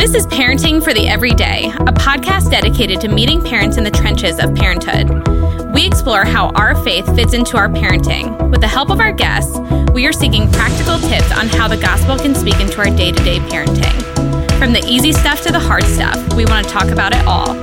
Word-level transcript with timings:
This 0.00 0.14
is 0.14 0.26
Parenting 0.28 0.82
for 0.82 0.94
the 0.94 1.08
Everyday, 1.08 1.66
a 1.66 1.92
podcast 1.92 2.50
dedicated 2.50 3.02
to 3.02 3.08
meeting 3.08 3.44
parents 3.44 3.76
in 3.76 3.84
the 3.84 3.90
trenches 3.90 4.38
of 4.38 4.54
parenthood. 4.54 5.28
We 5.74 5.86
explore 5.86 6.24
how 6.24 6.48
our 6.54 6.74
faith 6.82 7.04
fits 7.14 7.34
into 7.34 7.58
our 7.58 7.68
parenting. 7.68 8.50
With 8.50 8.62
the 8.62 8.66
help 8.66 8.88
of 8.88 8.98
our 8.98 9.12
guests, 9.12 9.58
we 9.92 10.06
are 10.06 10.12
seeking 10.12 10.50
practical 10.52 10.98
tips 11.00 11.30
on 11.32 11.48
how 11.48 11.68
the 11.68 11.76
gospel 11.76 12.16
can 12.16 12.34
speak 12.34 12.58
into 12.60 12.78
our 12.78 12.86
day 12.86 13.12
to 13.12 13.24
day 13.24 13.40
parenting. 13.40 14.58
From 14.58 14.72
the 14.72 14.82
easy 14.88 15.12
stuff 15.12 15.42
to 15.42 15.52
the 15.52 15.60
hard 15.60 15.84
stuff, 15.84 16.16
we 16.32 16.46
want 16.46 16.66
to 16.66 16.72
talk 16.72 16.88
about 16.88 17.12
it 17.14 17.22
all. 17.26 17.54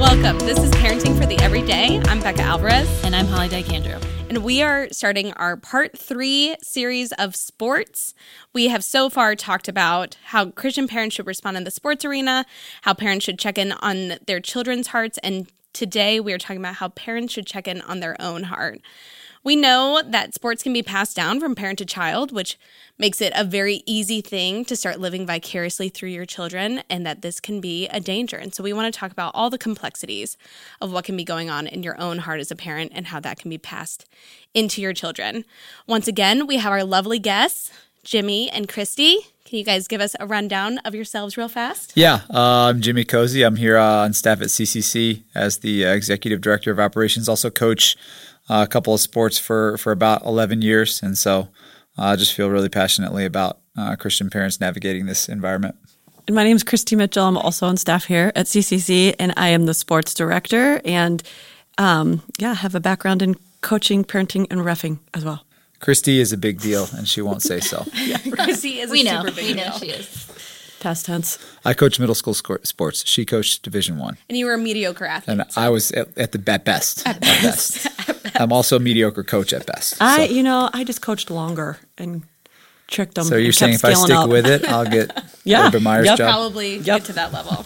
Welcome. 0.00 0.40
This 0.40 0.58
is 0.58 0.70
Parenting 0.72 1.16
for 1.16 1.26
the 1.26 1.38
Everyday. 1.38 2.02
I'm 2.06 2.18
Becca 2.18 2.42
Alvarez. 2.42 2.88
And 3.04 3.14
I'm 3.14 3.26
Holly 3.26 3.48
Dyke 3.48 3.72
Andrew 3.72 4.00
and 4.34 4.42
we 4.42 4.62
are 4.62 4.88
starting 4.92 5.30
our 5.34 5.58
part 5.58 5.98
three 5.98 6.56
series 6.62 7.12
of 7.12 7.36
sports. 7.36 8.14
We 8.54 8.68
have 8.68 8.82
so 8.82 9.10
far 9.10 9.36
talked 9.36 9.68
about 9.68 10.16
how 10.24 10.52
Christian 10.52 10.88
parents 10.88 11.16
should 11.16 11.26
respond 11.26 11.58
in 11.58 11.64
the 11.64 11.70
sports 11.70 12.02
arena, 12.02 12.46
how 12.80 12.94
parents 12.94 13.26
should 13.26 13.38
check 13.38 13.58
in 13.58 13.72
on 13.72 14.14
their 14.26 14.40
children's 14.40 14.86
hearts, 14.86 15.18
and 15.18 15.48
today 15.74 16.18
we 16.18 16.32
are 16.32 16.38
talking 16.38 16.56
about 16.56 16.76
how 16.76 16.88
parents 16.88 17.34
should 17.34 17.46
check 17.46 17.68
in 17.68 17.82
on 17.82 18.00
their 18.00 18.16
own 18.22 18.44
heart. 18.44 18.80
We 19.44 19.56
know 19.56 20.02
that 20.04 20.34
sports 20.34 20.62
can 20.62 20.72
be 20.72 20.82
passed 20.82 21.16
down 21.16 21.40
from 21.40 21.54
parent 21.54 21.78
to 21.78 21.84
child, 21.84 22.30
which 22.30 22.58
makes 22.96 23.20
it 23.20 23.32
a 23.34 23.42
very 23.42 23.82
easy 23.86 24.20
thing 24.20 24.64
to 24.66 24.76
start 24.76 25.00
living 25.00 25.26
vicariously 25.26 25.88
through 25.88 26.10
your 26.10 26.26
children, 26.26 26.82
and 26.88 27.04
that 27.04 27.22
this 27.22 27.40
can 27.40 27.60
be 27.60 27.88
a 27.88 27.98
danger. 27.98 28.36
And 28.36 28.54
so, 28.54 28.62
we 28.62 28.72
want 28.72 28.92
to 28.92 28.98
talk 28.98 29.10
about 29.10 29.32
all 29.34 29.50
the 29.50 29.58
complexities 29.58 30.36
of 30.80 30.92
what 30.92 31.04
can 31.04 31.16
be 31.16 31.24
going 31.24 31.50
on 31.50 31.66
in 31.66 31.82
your 31.82 32.00
own 32.00 32.18
heart 32.18 32.40
as 32.40 32.50
a 32.52 32.56
parent 32.56 32.92
and 32.94 33.08
how 33.08 33.18
that 33.20 33.38
can 33.38 33.50
be 33.50 33.58
passed 33.58 34.08
into 34.54 34.80
your 34.80 34.92
children. 34.92 35.44
Once 35.88 36.06
again, 36.06 36.46
we 36.46 36.58
have 36.58 36.72
our 36.72 36.84
lovely 36.84 37.18
guests, 37.18 37.72
Jimmy 38.04 38.50
and 38.50 38.68
Christy. 38.68 39.18
Can 39.44 39.58
you 39.58 39.64
guys 39.64 39.86
give 39.86 40.00
us 40.00 40.16
a 40.18 40.26
rundown 40.26 40.78
of 40.78 40.94
yourselves 40.94 41.36
real 41.36 41.48
fast? 41.48 41.92
Yeah, 41.94 42.20
uh, 42.30 42.70
I'm 42.70 42.80
Jimmy 42.80 43.04
Cozy. 43.04 43.42
I'm 43.42 43.56
here 43.56 43.76
uh, 43.76 44.04
on 44.04 44.12
staff 44.12 44.40
at 44.40 44.48
CCC 44.48 45.24
as 45.34 45.58
the 45.58 45.84
uh, 45.84 45.92
executive 45.92 46.40
director 46.40 46.70
of 46.70 46.80
operations. 46.80 47.28
Also 47.28 47.50
coach 47.50 47.96
a 48.48 48.66
couple 48.66 48.94
of 48.94 49.00
sports 49.00 49.38
for 49.38 49.76
for 49.78 49.92
about 49.92 50.24
11 50.24 50.62
years, 50.62 51.02
and 51.02 51.16
so 51.16 51.48
uh, 51.98 52.04
I 52.04 52.16
just 52.16 52.34
feel 52.34 52.48
really 52.50 52.68
passionately 52.68 53.24
about 53.24 53.58
uh, 53.76 53.96
Christian 53.96 54.30
parents 54.30 54.60
navigating 54.60 55.06
this 55.06 55.28
environment. 55.28 55.76
And 56.26 56.36
my 56.36 56.44
name 56.44 56.56
is 56.56 56.62
Christy 56.62 56.94
Mitchell. 56.94 57.26
I'm 57.26 57.36
also 57.36 57.66
on 57.66 57.76
staff 57.76 58.04
here 58.04 58.32
at 58.36 58.46
CCC, 58.46 59.14
and 59.18 59.32
I 59.36 59.48
am 59.48 59.66
the 59.66 59.74
sports 59.74 60.14
director. 60.14 60.80
And 60.84 61.22
um, 61.78 62.22
yeah, 62.38 62.54
have 62.54 62.74
a 62.74 62.80
background 62.80 63.22
in 63.22 63.36
coaching, 63.60 64.04
parenting, 64.04 64.46
and 64.50 64.60
refing 64.60 64.98
as 65.14 65.24
well. 65.24 65.44
Christy 65.80 66.20
is 66.20 66.32
a 66.32 66.36
big 66.36 66.60
deal, 66.60 66.86
and 66.96 67.08
she 67.08 67.22
won't 67.22 67.42
say 67.42 67.58
so. 67.58 67.84
yeah, 67.94 68.18
Christy 68.18 68.78
is 68.78 68.90
we 68.90 69.00
a 69.00 69.04
know. 69.04 69.22
super 69.22 69.34
big 69.34 69.46
we 69.46 69.54
deal. 69.54 69.64
know 69.70 69.78
she 69.78 69.86
is. 69.86 70.28
Past 70.78 71.06
tense. 71.06 71.38
I 71.64 71.74
coach 71.74 71.98
middle 71.98 72.14
school 72.14 72.34
sports. 72.34 73.06
She 73.06 73.24
coached 73.24 73.62
Division 73.62 73.98
One. 73.98 74.16
And 74.28 74.38
you 74.38 74.46
were 74.46 74.54
a 74.54 74.58
mediocre 74.58 75.04
athlete. 75.04 75.40
And 75.40 75.52
so. 75.52 75.60
I 75.60 75.68
was 75.70 75.90
at, 75.92 76.16
at 76.16 76.32
the 76.32 76.42
at 76.52 76.64
best. 76.64 77.06
At, 77.06 77.16
at 77.16 77.20
best. 77.20 77.86
at 78.08 78.21
best. 78.21 78.21
I'm 78.40 78.52
also 78.52 78.76
a 78.76 78.80
mediocre 78.80 79.24
coach 79.24 79.52
at 79.52 79.66
best. 79.66 80.00
I, 80.00 80.26
so. 80.26 80.32
you 80.32 80.42
know, 80.42 80.70
I 80.72 80.84
just 80.84 81.02
coached 81.02 81.30
longer 81.30 81.78
and 81.98 82.22
tricked 82.88 83.14
them. 83.14 83.24
So 83.24 83.36
you're 83.36 83.52
saying 83.52 83.74
if 83.74 83.84
I 83.84 83.94
stick 83.94 84.16
up. 84.16 84.28
with 84.28 84.46
it, 84.46 84.64
I'll 84.68 84.88
get 84.88 85.10
yeah. 85.44 85.66
Urban 85.66 85.82
Meyer's 85.82 86.06
yep. 86.06 86.18
job? 86.18 86.30
Probably 86.30 86.76
yep. 86.76 86.84
get 86.84 87.04
to 87.06 87.12
that 87.14 87.32
level. 87.32 87.64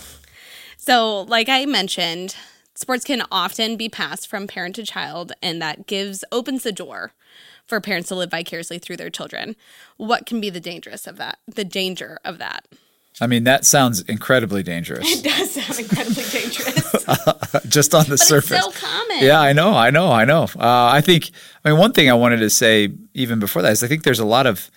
So, 0.77 1.23
like 1.23 1.48
I 1.48 1.67
mentioned, 1.67 2.36
sports 2.75 3.05
can 3.05 3.23
often 3.33 3.77
be 3.77 3.89
passed 3.89 4.28
from 4.28 4.47
parent 4.47 4.77
to 4.77 4.84
child, 4.84 5.33
and 5.42 5.61
that 5.61 5.86
gives 5.86 6.25
opens 6.31 6.62
the 6.62 6.73
door 6.73 7.12
for 7.67 7.80
parents 7.80 8.08
to 8.08 8.14
live 8.14 8.30
vicariously 8.30 8.78
through 8.78 8.97
their 8.97 9.11
children. 9.11 9.56
What 9.97 10.27
can 10.27 10.41
be 10.41 10.51
the 10.51 10.61
dangerous 10.61 11.06
of 11.06 11.17
that? 11.17 11.39
The 11.48 11.64
danger 11.64 12.20
of 12.24 12.39
that? 12.39 12.67
I 13.21 13.27
mean, 13.27 13.45
that 13.45 13.65
sounds 13.65 14.03
incredibly 14.03 14.63
dangerous. 14.63 15.11
It 15.11 15.25
does 15.25 15.53
sound 15.53 15.79
incredibly 15.79 16.23
dangerous. 16.25 17.65
Just 17.67 17.95
on 17.95 18.05
the 18.05 18.11
but 18.11 18.21
surface. 18.21 18.65
It's 18.65 18.81
so 18.81 18.87
common. 18.87 19.19
Yeah, 19.21 19.41
I 19.41 19.55
know, 19.55 19.75
I 19.75 19.91
know, 19.91 20.13
I 20.13 20.25
know. 20.25 20.45
Uh, 20.45 20.91
I 20.93 21.01
think. 21.01 21.31
I 21.65 21.71
mean, 21.71 21.79
one 21.79 21.93
thing 21.93 22.11
I 22.11 22.15
wanted 22.15 22.39
to 22.39 22.51
say 22.51 22.93
even 23.15 23.39
before 23.39 23.63
that 23.63 23.73
is 23.73 23.83
I 23.83 23.89
think 23.89 24.03
there's 24.03 24.19
a 24.19 24.27
lot 24.27 24.47
of 24.47 24.71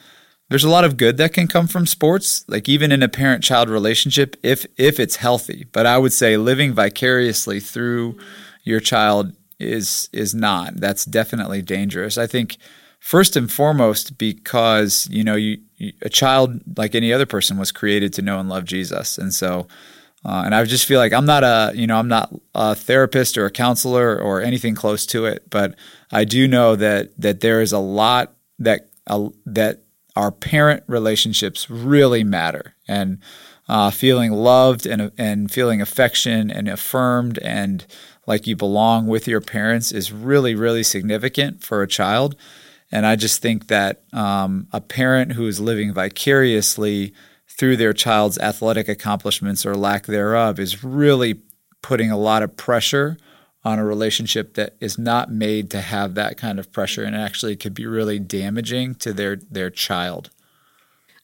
there's 0.49 0.63
a 0.63 0.69
lot 0.69 0.85
of 0.85 0.97
good 0.97 1.17
that 1.17 1.33
can 1.33 1.47
come 1.47 1.67
from 1.67 1.85
sports, 1.85 2.45
like 2.47 2.69
even 2.69 2.91
in 2.91 3.03
a 3.03 3.09
parent-child 3.09 3.69
relationship, 3.69 4.37
if 4.41 4.65
if 4.77 4.99
it's 4.99 5.17
healthy. 5.17 5.65
But 5.71 5.85
I 5.85 5.97
would 5.97 6.13
say 6.13 6.37
living 6.37 6.73
vicariously 6.73 7.59
through 7.59 8.17
your 8.63 8.79
child 8.79 9.33
is 9.59 10.09
is 10.13 10.33
not. 10.33 10.77
That's 10.77 11.03
definitely 11.03 11.61
dangerous. 11.61 12.17
I 12.17 12.25
think 12.25 12.57
first 12.99 13.35
and 13.35 13.51
foremost 13.51 14.17
because 14.17 15.07
you 15.11 15.23
know 15.23 15.35
you, 15.35 15.57
you, 15.77 15.93
a 16.01 16.09
child 16.09 16.61
like 16.77 16.95
any 16.95 17.11
other 17.13 17.25
person 17.25 17.57
was 17.57 17.71
created 17.71 18.13
to 18.13 18.21
know 18.21 18.39
and 18.39 18.49
love 18.49 18.65
Jesus. 18.65 19.17
And 19.17 19.33
so 19.33 19.67
uh, 20.25 20.43
and 20.45 20.53
I 20.53 20.63
just 20.65 20.85
feel 20.85 20.99
like 20.99 21.13
I'm 21.13 21.25
not 21.25 21.43
a 21.43 21.71
you 21.75 21.87
know 21.87 21.97
I'm 21.97 22.09
not 22.09 22.33
a 22.53 22.75
therapist 22.75 23.37
or 23.37 23.45
a 23.45 23.51
counselor 23.51 24.19
or 24.19 24.41
anything 24.41 24.75
close 24.75 25.05
to 25.07 25.25
it 25.25 25.49
but 25.49 25.75
I 26.11 26.25
do 26.25 26.47
know 26.47 26.75
that 26.75 27.11
that 27.17 27.41
there 27.41 27.61
is 27.61 27.71
a 27.71 27.79
lot 27.79 28.33
that 28.59 28.89
uh, 29.07 29.29
that 29.45 29.81
our 30.15 30.31
parent 30.31 30.83
relationships 30.87 31.69
really 31.69 32.23
matter. 32.23 32.75
And 32.87 33.19
uh, 33.67 33.91
feeling 33.91 34.31
loved 34.31 34.85
and 34.85 35.11
and 35.17 35.51
feeling 35.51 35.81
affection 35.81 36.49
and 36.49 36.67
affirmed 36.67 37.37
and 37.39 37.85
like 38.25 38.47
you 38.47 38.55
belong 38.55 39.07
with 39.07 39.27
your 39.27 39.41
parents 39.41 39.91
is 39.91 40.11
really 40.11 40.55
really 40.55 40.81
significant 40.81 41.63
for 41.63 41.83
a 41.83 41.87
child 41.87 42.35
and 42.91 43.05
I 43.05 43.15
just 43.15 43.41
think 43.41 43.67
that 43.67 44.03
um, 44.13 44.67
a 44.71 44.81
parent 44.81 45.33
who 45.33 45.47
is 45.47 45.59
living 45.59 45.93
vicariously 45.93 47.13
through 47.47 47.77
their 47.77 47.93
child's 47.93 48.37
athletic 48.39 48.87
accomplishments 48.87 49.65
or 49.65 49.75
lack 49.75 50.05
thereof 50.05 50.59
is 50.59 50.83
really 50.83 51.41
putting 51.81 52.11
a 52.11 52.17
lot 52.17 52.43
of 52.43 52.55
pressure 52.57 53.17
on 53.63 53.77
a 53.77 53.85
relationship 53.85 54.53
that 54.53 54.75
is 54.79 54.97
not 54.97 55.31
made 55.31 55.69
to 55.69 55.81
have 55.81 56.15
that 56.15 56.37
kind 56.37 56.59
of 56.59 56.71
pressure 56.71 57.03
and 57.03 57.15
actually 57.15 57.55
could 57.55 57.73
be 57.73 57.85
really 57.85 58.17
damaging 58.17 58.95
to 58.95 59.13
their 59.13 59.35
their 59.35 59.69
child. 59.69 60.29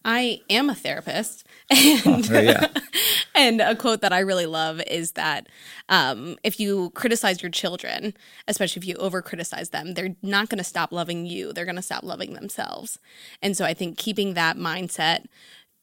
I 0.06 0.42
am 0.52 0.70
a 0.70 0.76
therapist. 0.76 1.46
And, 1.72 2.32
oh, 2.32 2.40
yeah. 2.40 2.68
and 3.36 3.60
a 3.60 3.76
quote 3.76 4.02
that 4.02 4.14
I 4.14 4.20
really 4.20 4.46
love 4.46 4.80
is 4.86 5.14
that 5.14 5.48
um, 5.90 6.38
if 6.44 6.60
you 6.60 6.92
criticize 6.92 7.42
your 7.42 7.50
children, 7.50 8.14
especially 8.48 8.82
if 8.82 8.88
you 8.88 8.96
over 8.98 9.24
criticize 9.24 9.72
them, 9.72 9.96
they're 9.96 10.16
not 10.22 10.50
going 10.50 10.60
to 10.60 10.64
stop 10.64 10.92
loving 10.92 11.26
you. 11.26 11.52
They're 11.52 11.66
going 11.66 11.76
to 11.76 11.82
stop 11.82 12.04
loving 12.04 12.34
themselves. 12.34 13.00
And 13.42 13.58
so 13.58 13.66
I 13.66 13.74
think 13.74 13.98
keeping 13.98 14.36
that 14.36 14.58
mindset, 14.58 15.26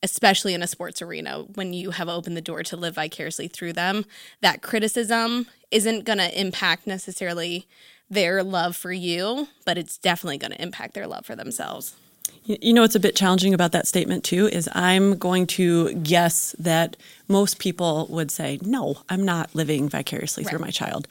especially 0.04 0.54
in 0.54 0.62
a 0.62 0.68
sports 0.68 1.02
arena, 1.02 1.40
when 1.54 1.72
you 1.72 1.90
have 1.90 2.08
opened 2.08 2.36
the 2.36 2.40
door 2.40 2.62
to 2.62 2.76
live 2.76 2.94
vicariously 2.94 3.48
through 3.48 3.72
them, 3.72 4.04
that 4.40 4.62
criticism 4.62 5.46
isn't 5.72 6.04
going 6.04 6.18
to 6.18 6.40
impact 6.40 6.86
necessarily 6.86 7.66
their 8.08 8.44
love 8.44 8.76
for 8.76 8.92
you, 8.92 9.48
but 9.66 9.76
it's 9.76 9.98
definitely 9.98 10.38
going 10.38 10.52
to 10.52 10.62
impact 10.62 10.94
their 10.94 11.08
love 11.08 11.26
for 11.26 11.34
themselves. 11.34 11.96
You 12.44 12.72
know 12.72 12.82
what's 12.82 12.96
a 12.96 13.00
bit 13.00 13.14
challenging 13.14 13.54
about 13.54 13.70
that 13.70 13.86
statement 13.86 14.24
too 14.24 14.48
is 14.48 14.68
I'm 14.72 15.16
going 15.16 15.46
to 15.48 15.94
guess 15.94 16.56
that 16.58 16.96
most 17.28 17.60
people 17.60 18.08
would 18.10 18.32
say, 18.32 18.58
no, 18.62 18.96
I'm 19.08 19.24
not 19.24 19.54
living 19.54 19.88
vicariously 19.88 20.42
right. 20.42 20.50
through 20.50 20.58
my 20.58 20.70
child. 20.70 21.06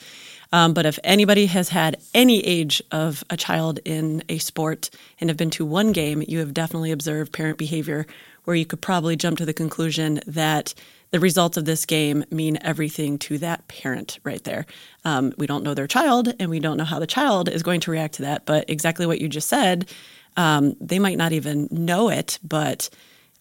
Um, 0.51 0.73
but 0.73 0.85
if 0.85 0.99
anybody 1.05 1.45
has 1.45 1.69
had 1.69 1.95
any 2.13 2.45
age 2.45 2.83
of 2.91 3.23
a 3.29 3.37
child 3.37 3.79
in 3.85 4.23
a 4.27 4.39
sport 4.39 4.89
and 5.21 5.29
have 5.29 5.37
been 5.37 5.51
to 5.51 5.65
one 5.65 5.93
game, 5.93 6.21
you 6.27 6.39
have 6.39 6.53
definitely 6.53 6.91
observed 6.91 7.31
parent 7.31 7.57
behavior 7.57 8.05
where 8.43 8.55
you 8.55 8.65
could 8.65 8.81
probably 8.81 9.15
jump 9.15 9.37
to 9.37 9.45
the 9.45 9.53
conclusion 9.53 10.19
that 10.27 10.73
the 11.11 11.19
results 11.19 11.55
of 11.55 11.63
this 11.65 11.85
game 11.85 12.25
mean 12.31 12.57
everything 12.61 13.17
to 13.19 13.37
that 13.37 13.65
parent 13.69 14.19
right 14.23 14.43
there. 14.43 14.65
Um, 15.05 15.33
we 15.37 15.47
don't 15.47 15.63
know 15.63 15.73
their 15.73 15.87
child 15.87 16.33
and 16.39 16.49
we 16.49 16.59
don't 16.59 16.77
know 16.77 16.83
how 16.83 16.99
the 16.99 17.07
child 17.07 17.47
is 17.47 17.63
going 17.63 17.79
to 17.81 17.91
react 17.91 18.15
to 18.15 18.23
that, 18.23 18.45
but 18.45 18.69
exactly 18.69 19.05
what 19.05 19.21
you 19.21 19.29
just 19.29 19.47
said 19.47 19.89
um, 20.37 20.75
they 20.79 20.99
might 20.99 21.17
not 21.17 21.33
even 21.33 21.67
know 21.71 22.09
it, 22.09 22.39
but 22.43 22.89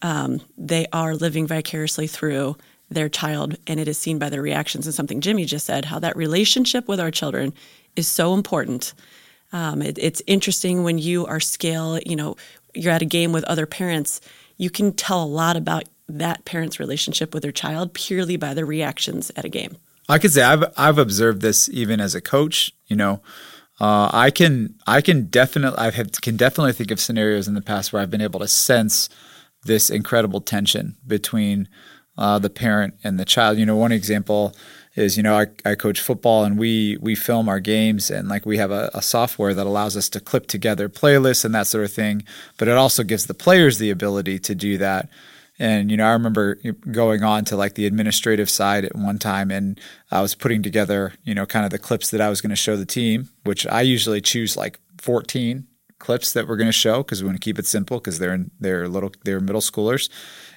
um, 0.02 0.40
they 0.56 0.86
are 0.92 1.14
living 1.14 1.46
vicariously 1.46 2.06
through 2.06 2.56
their 2.90 3.08
child, 3.08 3.56
and 3.66 3.78
it 3.78 3.86
is 3.86 3.98
seen 3.98 4.18
by 4.18 4.28
their 4.28 4.42
reactions. 4.42 4.86
And 4.86 4.94
something 4.94 5.20
Jimmy 5.20 5.44
just 5.44 5.66
said, 5.66 5.84
how 5.84 5.98
that 6.00 6.16
relationship 6.16 6.88
with 6.88 6.98
our 6.98 7.10
children 7.10 7.54
is 7.94 8.08
so 8.08 8.34
important. 8.34 8.94
Um, 9.52 9.82
it, 9.82 9.98
it's 9.98 10.22
interesting 10.26 10.82
when 10.82 10.98
you 10.98 11.26
are 11.26 11.40
scale, 11.40 11.98
you 12.04 12.16
know, 12.16 12.36
you're 12.74 12.92
at 12.92 13.02
a 13.02 13.06
game 13.06 13.32
with 13.32 13.44
other 13.44 13.66
parents, 13.66 14.20
you 14.56 14.70
can 14.70 14.92
tell 14.92 15.22
a 15.22 15.26
lot 15.26 15.56
about 15.56 15.84
that 16.08 16.44
parent's 16.44 16.80
relationship 16.80 17.32
with 17.32 17.42
their 17.42 17.52
child 17.52 17.94
purely 17.94 18.36
by 18.36 18.54
their 18.54 18.66
reactions 18.66 19.30
at 19.36 19.44
a 19.44 19.48
game. 19.48 19.76
I 20.08 20.18
could 20.18 20.32
say 20.32 20.42
I've 20.42 20.64
I've 20.76 20.98
observed 20.98 21.40
this 21.40 21.68
even 21.68 22.00
as 22.00 22.16
a 22.16 22.20
coach. 22.20 22.72
You 22.88 22.96
know, 22.96 23.20
uh, 23.80 24.10
I 24.12 24.30
can 24.30 24.74
I 24.86 25.00
can 25.00 25.26
definitely 25.26 25.78
I 25.78 25.90
can 25.90 26.36
definitely 26.36 26.72
think 26.72 26.90
of 26.90 27.00
scenarios 27.00 27.48
in 27.48 27.54
the 27.54 27.62
past 27.62 27.92
where 27.92 28.02
I've 28.02 28.10
been 28.10 28.20
able 28.20 28.40
to 28.40 28.48
sense 28.48 29.08
this 29.64 29.88
incredible 29.90 30.40
tension 30.40 30.96
between 31.06 31.68
uh, 32.18 32.38
the 32.38 32.50
parent 32.50 32.94
and 33.02 33.18
the 33.18 33.24
child. 33.24 33.58
You 33.58 33.64
know, 33.64 33.76
one 33.76 33.92
example 33.92 34.54
is 34.96 35.16
you 35.16 35.22
know 35.22 35.38
I, 35.38 35.46
I 35.64 35.76
coach 35.76 36.00
football 36.00 36.44
and 36.44 36.58
we 36.58 36.98
we 37.00 37.14
film 37.14 37.48
our 37.48 37.60
games 37.60 38.10
and 38.10 38.28
like 38.28 38.44
we 38.44 38.58
have 38.58 38.70
a, 38.70 38.90
a, 38.92 39.00
software 39.00 39.54
that 39.54 39.66
allows 39.66 39.96
us 39.96 40.08
to 40.10 40.20
clip 40.20 40.48
together 40.48 40.88
playlists 40.88 41.44
and 41.44 41.54
that 41.54 41.66
sort 41.66 41.84
of 41.84 41.92
thing. 41.92 42.24
But 42.58 42.68
it 42.68 42.76
also 42.76 43.02
gives 43.02 43.26
the 43.26 43.34
players 43.34 43.78
the 43.78 43.90
ability 43.90 44.38
to 44.40 44.54
do 44.54 44.76
that. 44.78 45.08
And 45.60 45.90
you 45.90 45.96
know, 45.98 46.06
I 46.06 46.12
remember 46.12 46.58
going 46.90 47.22
on 47.22 47.44
to 47.44 47.56
like 47.56 47.74
the 47.74 47.84
administrative 47.84 48.48
side 48.48 48.86
at 48.86 48.96
one 48.96 49.18
time, 49.18 49.50
and 49.50 49.78
I 50.10 50.22
was 50.22 50.34
putting 50.34 50.62
together, 50.62 51.12
you 51.22 51.34
know, 51.34 51.44
kind 51.44 51.66
of 51.66 51.70
the 51.70 51.78
clips 51.78 52.10
that 52.10 52.20
I 52.22 52.30
was 52.30 52.40
going 52.40 52.50
to 52.50 52.56
show 52.56 52.78
the 52.78 52.86
team, 52.86 53.28
which 53.44 53.66
I 53.66 53.82
usually 53.82 54.22
choose 54.22 54.56
like 54.56 54.80
14 54.98 55.66
clips 55.98 56.32
that 56.32 56.48
we're 56.48 56.56
going 56.56 56.66
to 56.66 56.72
show 56.72 57.02
because 57.02 57.22
we 57.22 57.26
want 57.28 57.38
to 57.38 57.44
keep 57.44 57.58
it 57.58 57.66
simple 57.66 57.98
because 57.98 58.18
they're 58.18 58.32
in, 58.32 58.50
they're 58.58 58.88
little 58.88 59.12
they're 59.24 59.38
middle 59.38 59.60
schoolers. 59.60 60.08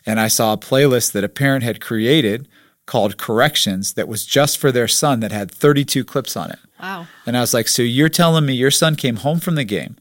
And 0.06 0.22
I 0.22 0.30
saw 0.30 0.54
a 0.54 0.58
playlist 0.58 1.12
that 1.12 1.26
a 1.26 1.30
parent 1.30 1.66
had 1.66 1.82
created 1.82 2.48
called 2.86 3.18
Corrections 3.18 3.96
that 3.96 4.08
was 4.08 4.26
just 4.26 4.58
for 4.58 4.72
their 4.72 4.88
son 4.88 5.20
that 5.20 5.34
had 5.34 5.52
32 5.52 6.06
clips 6.06 6.38
on 6.38 6.50
it. 6.52 6.60
Wow. 6.82 7.08
And 7.26 7.36
I 7.36 7.42
was 7.42 7.54
like, 7.54 7.68
so 7.68 7.82
you're 7.82 8.10
telling 8.10 8.46
me 8.46 8.54
your 8.54 8.72
son 8.72 8.96
came 8.96 9.18
home 9.18 9.40
from 9.40 9.56
the 9.56 9.64
game 9.66 9.98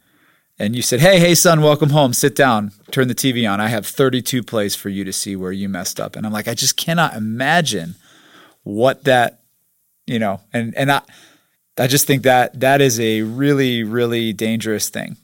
and 0.59 0.77
you 0.77 0.83
said, 0.83 1.01
hey, 1.01 1.19
hey, 1.19 1.35
son, 1.35 1.63
welcome 1.63 1.91
home. 1.91 2.13
Sit 2.13 2.37
down, 2.37 2.73
turn 2.91 3.09
the 3.09 3.15
TV 3.15 3.51
on. 3.51 3.61
I 3.61 3.69
have 3.69 3.87
32 3.87 4.43
plays 4.43 4.75
for 4.75 4.89
you 4.89 5.05
to 5.05 5.13
see 5.13 5.35
where 5.35 5.53
you 5.53 5.69
messed 5.69 5.99
up. 5.99 6.15
And 6.15 6.27
I'm 6.27 6.33
like, 6.33 6.49
I 6.49 6.55
just 6.55 6.77
cannot 6.77 7.15
imagine 7.15 7.95
what 8.63 9.05
that, 9.05 9.41
you 10.07 10.19
know, 10.19 10.41
and, 10.53 10.75
and 10.77 10.93
I, 10.93 11.03
I 11.79 11.87
just 11.87 12.07
think 12.07 12.23
that 12.25 12.61
that 12.61 12.81
is 12.81 13.01
a 13.01 13.23
really, 13.23 13.83
really 13.83 14.33
dangerous 14.33 14.89
thing. 14.89 15.17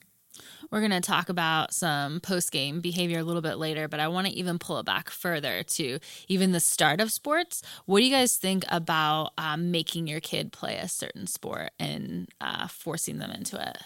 We're 0.70 0.80
going 0.80 0.90
to 0.90 1.00
talk 1.00 1.30
about 1.30 1.72
some 1.72 2.20
post 2.20 2.52
game 2.52 2.80
behavior 2.80 3.20
a 3.20 3.24
little 3.24 3.40
bit 3.40 3.56
later, 3.56 3.88
but 3.88 4.00
I 4.00 4.08
want 4.08 4.26
to 4.26 4.32
even 4.34 4.58
pull 4.58 4.78
it 4.78 4.84
back 4.84 5.08
further 5.08 5.62
to 5.62 5.98
even 6.28 6.52
the 6.52 6.60
start 6.60 7.00
of 7.00 7.10
sports. 7.10 7.62
What 7.86 8.00
do 8.00 8.04
you 8.04 8.10
guys 8.10 8.36
think 8.36 8.64
about 8.68 9.32
um, 9.38 9.70
making 9.70 10.08
your 10.08 10.20
kid 10.20 10.52
play 10.52 10.76
a 10.76 10.88
certain 10.88 11.26
sport 11.26 11.70
and 11.78 12.28
uh, 12.40 12.66
forcing 12.68 13.18
them 13.18 13.30
into 13.30 13.60
it? 13.60 13.78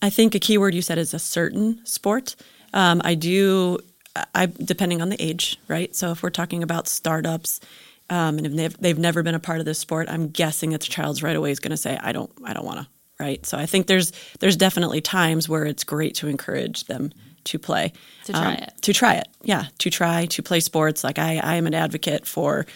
I 0.00 0.10
think 0.10 0.34
a 0.34 0.38
key 0.38 0.58
word 0.58 0.74
you 0.74 0.82
said 0.82 0.98
is 0.98 1.14
a 1.14 1.18
certain 1.18 1.84
sport. 1.84 2.36
Um, 2.72 3.00
I 3.04 3.14
do, 3.14 3.78
I 4.34 4.46
depending 4.46 5.02
on 5.02 5.08
the 5.08 5.20
age, 5.22 5.58
right? 5.68 5.94
So 5.94 6.12
if 6.12 6.22
we're 6.22 6.30
talking 6.30 6.62
about 6.62 6.88
startups, 6.88 7.60
um, 8.10 8.38
and 8.38 8.46
if 8.46 8.52
they've, 8.54 8.78
they've 8.78 8.98
never 8.98 9.22
been 9.22 9.34
a 9.34 9.40
part 9.40 9.58
of 9.58 9.64
this 9.66 9.78
sport, 9.78 10.08
I'm 10.08 10.28
guessing 10.28 10.70
that 10.70 10.80
the 10.80 10.86
child's 10.86 11.22
right 11.22 11.36
away 11.36 11.50
is 11.50 11.60
going 11.60 11.72
to 11.72 11.76
say, 11.76 11.98
"I 12.00 12.12
don't, 12.12 12.30
I 12.44 12.52
don't 12.52 12.64
want 12.64 12.80
to." 12.80 12.86
right? 13.18 13.44
So 13.44 13.58
I 13.58 13.66
think 13.66 13.86
there's 13.86 14.12
there's 14.40 14.56
definitely 14.56 15.00
times 15.00 15.48
where 15.48 15.64
it's 15.64 15.84
great 15.84 16.14
to 16.16 16.28
encourage 16.28 16.84
them 16.84 17.12
to 17.44 17.58
play, 17.58 17.92
to 18.24 18.32
try 18.32 18.54
um, 18.54 18.54
it, 18.54 18.72
to 18.82 18.92
try 18.92 19.14
it, 19.14 19.28
yeah, 19.42 19.66
to 19.78 19.90
try 19.90 20.26
to 20.26 20.42
play 20.42 20.60
sports. 20.60 21.02
Like 21.02 21.18
I, 21.18 21.38
I 21.38 21.54
am 21.56 21.66
an 21.66 21.74
advocate 21.74 22.26
for, 22.26 22.66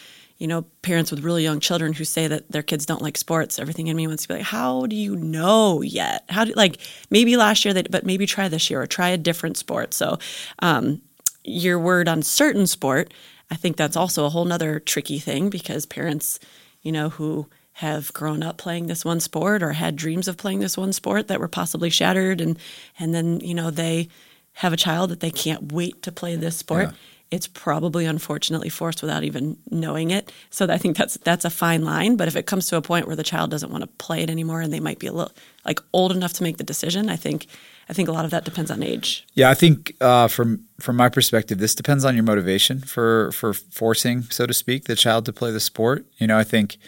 you 0.42 0.48
know, 0.48 0.62
parents 0.82 1.12
with 1.12 1.22
really 1.22 1.44
young 1.44 1.60
children 1.60 1.92
who 1.92 2.04
say 2.04 2.26
that 2.26 2.50
their 2.50 2.64
kids 2.64 2.84
don't 2.84 3.00
like 3.00 3.16
sports. 3.16 3.60
Everything 3.60 3.86
in 3.86 3.96
me 3.96 4.08
wants 4.08 4.24
to 4.24 4.28
be 4.28 4.34
like, 4.34 4.42
how 4.42 4.86
do 4.86 4.96
you 4.96 5.14
know 5.14 5.82
yet? 5.82 6.24
How 6.28 6.44
do 6.44 6.52
like 6.54 6.78
maybe 7.10 7.36
last 7.36 7.64
year, 7.64 7.72
they, 7.72 7.82
but 7.82 8.04
maybe 8.04 8.26
try 8.26 8.48
this 8.48 8.68
year 8.68 8.82
or 8.82 8.88
try 8.88 9.10
a 9.10 9.16
different 9.16 9.56
sport. 9.56 9.94
So, 9.94 10.18
um, 10.58 11.00
your 11.44 11.78
word 11.78 12.08
on 12.08 12.22
certain 12.22 12.66
sport, 12.66 13.14
I 13.52 13.54
think 13.54 13.76
that's 13.76 13.96
also 13.96 14.24
a 14.24 14.30
whole 14.30 14.44
nother 14.44 14.80
tricky 14.80 15.20
thing 15.20 15.48
because 15.48 15.86
parents, 15.86 16.40
you 16.82 16.90
know, 16.90 17.10
who 17.10 17.46
have 17.74 18.12
grown 18.12 18.42
up 18.42 18.58
playing 18.58 18.88
this 18.88 19.04
one 19.04 19.20
sport 19.20 19.62
or 19.62 19.74
had 19.74 19.94
dreams 19.94 20.26
of 20.26 20.36
playing 20.36 20.58
this 20.58 20.76
one 20.76 20.92
sport 20.92 21.28
that 21.28 21.38
were 21.38 21.46
possibly 21.46 21.88
shattered 21.88 22.40
and 22.40 22.58
and 22.98 23.14
then 23.14 23.38
you 23.38 23.54
know 23.54 23.70
they 23.70 24.08
have 24.54 24.72
a 24.72 24.76
child 24.76 25.08
that 25.10 25.20
they 25.20 25.30
can't 25.30 25.72
wait 25.72 26.02
to 26.02 26.10
play 26.10 26.34
this 26.34 26.56
sport 26.56 26.88
yeah. 26.90 26.96
It's 27.32 27.48
probably 27.48 28.04
unfortunately 28.04 28.68
forced 28.68 29.02
without 29.02 29.24
even 29.24 29.56
knowing 29.70 30.10
it 30.10 30.30
so 30.50 30.66
i 30.68 30.78
think 30.78 30.96
that's 30.96 31.16
that's 31.24 31.44
a 31.44 31.50
fine 31.50 31.84
line 31.84 32.16
but 32.16 32.28
if 32.28 32.36
it 32.36 32.46
comes 32.46 32.66
to 32.68 32.76
a 32.76 32.82
point 32.82 33.06
where 33.06 33.16
the 33.16 33.22
child 33.22 33.50
doesn't 33.50 33.70
want 33.70 33.82
to 33.82 33.88
play 33.98 34.22
it 34.22 34.30
anymore 34.30 34.60
and 34.60 34.72
they 34.72 34.80
might 34.80 34.98
be 34.98 35.06
a 35.06 35.12
little 35.12 35.32
like 35.64 35.80
old 35.92 36.12
enough 36.12 36.32
to 36.32 36.42
make 36.42 36.58
the 36.58 36.64
decision 36.64 37.08
i 37.08 37.16
think 37.16 37.46
I 37.88 37.94
think 37.94 38.08
a 38.08 38.12
lot 38.12 38.24
of 38.24 38.30
that 38.30 38.44
depends 38.44 38.70
on 38.70 38.82
age. 38.82 39.26
Yeah, 39.34 39.50
I 39.50 39.54
think 39.54 39.94
uh, 40.00 40.28
from 40.28 40.64
from 40.80 40.96
my 40.96 41.08
perspective, 41.08 41.58
this 41.58 41.74
depends 41.74 42.04
on 42.04 42.14
your 42.14 42.24
motivation 42.24 42.80
for 42.80 43.32
for 43.32 43.52
forcing, 43.52 44.22
so 44.22 44.46
to 44.46 44.54
speak, 44.54 44.84
the 44.84 44.96
child 44.96 45.26
to 45.26 45.32
play 45.32 45.50
the 45.50 45.60
sport. 45.60 46.06
You 46.16 46.26
know, 46.26 46.38
I 46.38 46.44
think 46.44 46.78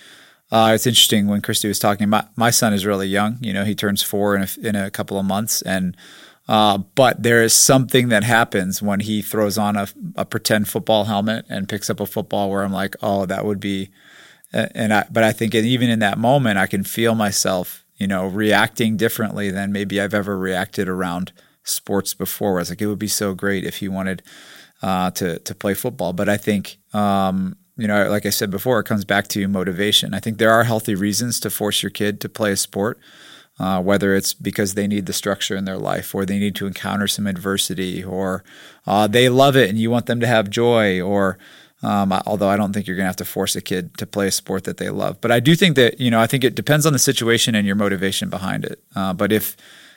uh, 0.50 0.72
it's 0.74 0.86
interesting 0.86 1.26
when 1.26 1.40
Christy 1.40 1.68
was 1.68 1.78
talking. 1.78 2.08
My 2.08 2.24
my 2.36 2.50
son 2.50 2.72
is 2.72 2.86
really 2.86 3.08
young. 3.08 3.38
You 3.40 3.52
know, 3.52 3.64
he 3.64 3.74
turns 3.74 4.02
four 4.02 4.36
in 4.36 4.42
a, 4.42 4.68
in 4.68 4.76
a 4.76 4.90
couple 4.90 5.18
of 5.18 5.26
months, 5.26 5.62
and 5.62 5.96
uh, 6.48 6.78
but 6.78 7.22
there 7.22 7.42
is 7.42 7.54
something 7.54 8.08
that 8.08 8.24
happens 8.24 8.82
when 8.82 9.00
he 9.00 9.22
throws 9.22 9.56
on 9.56 9.76
a, 9.76 9.88
a 10.16 10.24
pretend 10.24 10.68
football 10.68 11.04
helmet 11.04 11.46
and 11.48 11.68
picks 11.68 11.88
up 11.88 12.00
a 12.00 12.06
football. 12.06 12.50
Where 12.50 12.62
I'm 12.62 12.72
like, 12.72 12.96
oh, 13.02 13.26
that 13.26 13.44
would 13.44 13.60
be, 13.60 13.90
and 14.52 14.92
I. 14.92 15.06
But 15.10 15.24
I 15.24 15.32
think 15.32 15.54
even 15.54 15.88
in 15.88 16.00
that 16.00 16.18
moment, 16.18 16.58
I 16.58 16.66
can 16.66 16.84
feel 16.84 17.14
myself, 17.14 17.84
you 17.96 18.06
know, 18.06 18.26
reacting 18.26 18.96
differently 18.96 19.50
than 19.50 19.72
maybe 19.72 20.00
I've 20.00 20.14
ever 20.14 20.38
reacted 20.38 20.88
around 20.88 21.32
sports 21.62 22.12
before. 22.12 22.58
I 22.58 22.60
was 22.60 22.70
like, 22.70 22.82
it 22.82 22.86
would 22.86 22.98
be 22.98 23.08
so 23.08 23.34
great 23.34 23.64
if 23.64 23.78
he 23.78 23.88
wanted 23.88 24.22
uh, 24.82 25.10
to 25.12 25.38
to 25.38 25.54
play 25.54 25.74
football. 25.74 26.12
But 26.12 26.28
I 26.28 26.36
think 26.36 26.78
um, 26.92 27.56
you 27.76 27.88
know, 27.88 28.08
like 28.08 28.26
I 28.26 28.30
said 28.30 28.50
before, 28.50 28.78
it 28.78 28.84
comes 28.84 29.04
back 29.04 29.28
to 29.28 29.48
motivation. 29.48 30.14
I 30.14 30.20
think 30.20 30.38
there 30.38 30.52
are 30.52 30.64
healthy 30.64 30.94
reasons 30.94 31.40
to 31.40 31.50
force 31.50 31.82
your 31.82 31.90
kid 31.90 32.20
to 32.20 32.28
play 32.28 32.52
a 32.52 32.56
sport, 32.56 32.98
uh, 33.58 33.80
whether 33.82 34.14
it's 34.14 34.34
because 34.34 34.74
they 34.74 34.86
need 34.86 35.06
the 35.06 35.12
structure 35.12 35.56
in 35.56 35.64
their 35.64 35.78
life, 35.78 36.14
or 36.14 36.24
they 36.24 36.38
need 36.38 36.54
to 36.56 36.66
encounter 36.66 37.06
some 37.06 37.26
adversity, 37.26 38.02
or 38.02 38.42
uh, 38.86 39.06
they 39.06 39.28
love 39.28 39.56
it 39.56 39.70
and 39.70 39.78
you 39.78 39.90
want 39.90 40.06
them 40.06 40.20
to 40.20 40.26
have 40.26 40.50
joy, 40.50 41.00
or 41.00 41.38
um, 41.82 42.12
although 42.26 42.48
I 42.48 42.56
don't 42.56 42.72
think 42.72 42.86
you're 42.86 42.96
going 42.96 43.04
to 43.04 43.08
have 43.08 43.16
to 43.16 43.24
force 43.24 43.54
a 43.54 43.60
kid 43.60 43.96
to 43.98 44.06
play 44.06 44.28
a 44.28 44.32
sport 44.32 44.64
that 44.64 44.78
they 44.78 44.88
love. 44.88 45.20
But 45.20 45.30
I 45.30 45.40
do 45.40 45.54
think 45.54 45.76
that 45.76 46.00
you 46.00 46.10
know 46.10 46.20
I 46.20 46.26
think 46.26 46.42
it 46.42 46.54
depends 46.54 46.86
on 46.86 46.92
the 46.92 46.98
situation 46.98 47.54
and 47.54 47.66
your 47.66 47.76
motivation 47.76 48.30
behind 48.30 48.64
it. 48.64 48.82
Uh, 48.96 49.12
but 49.12 49.32
if 49.32 49.56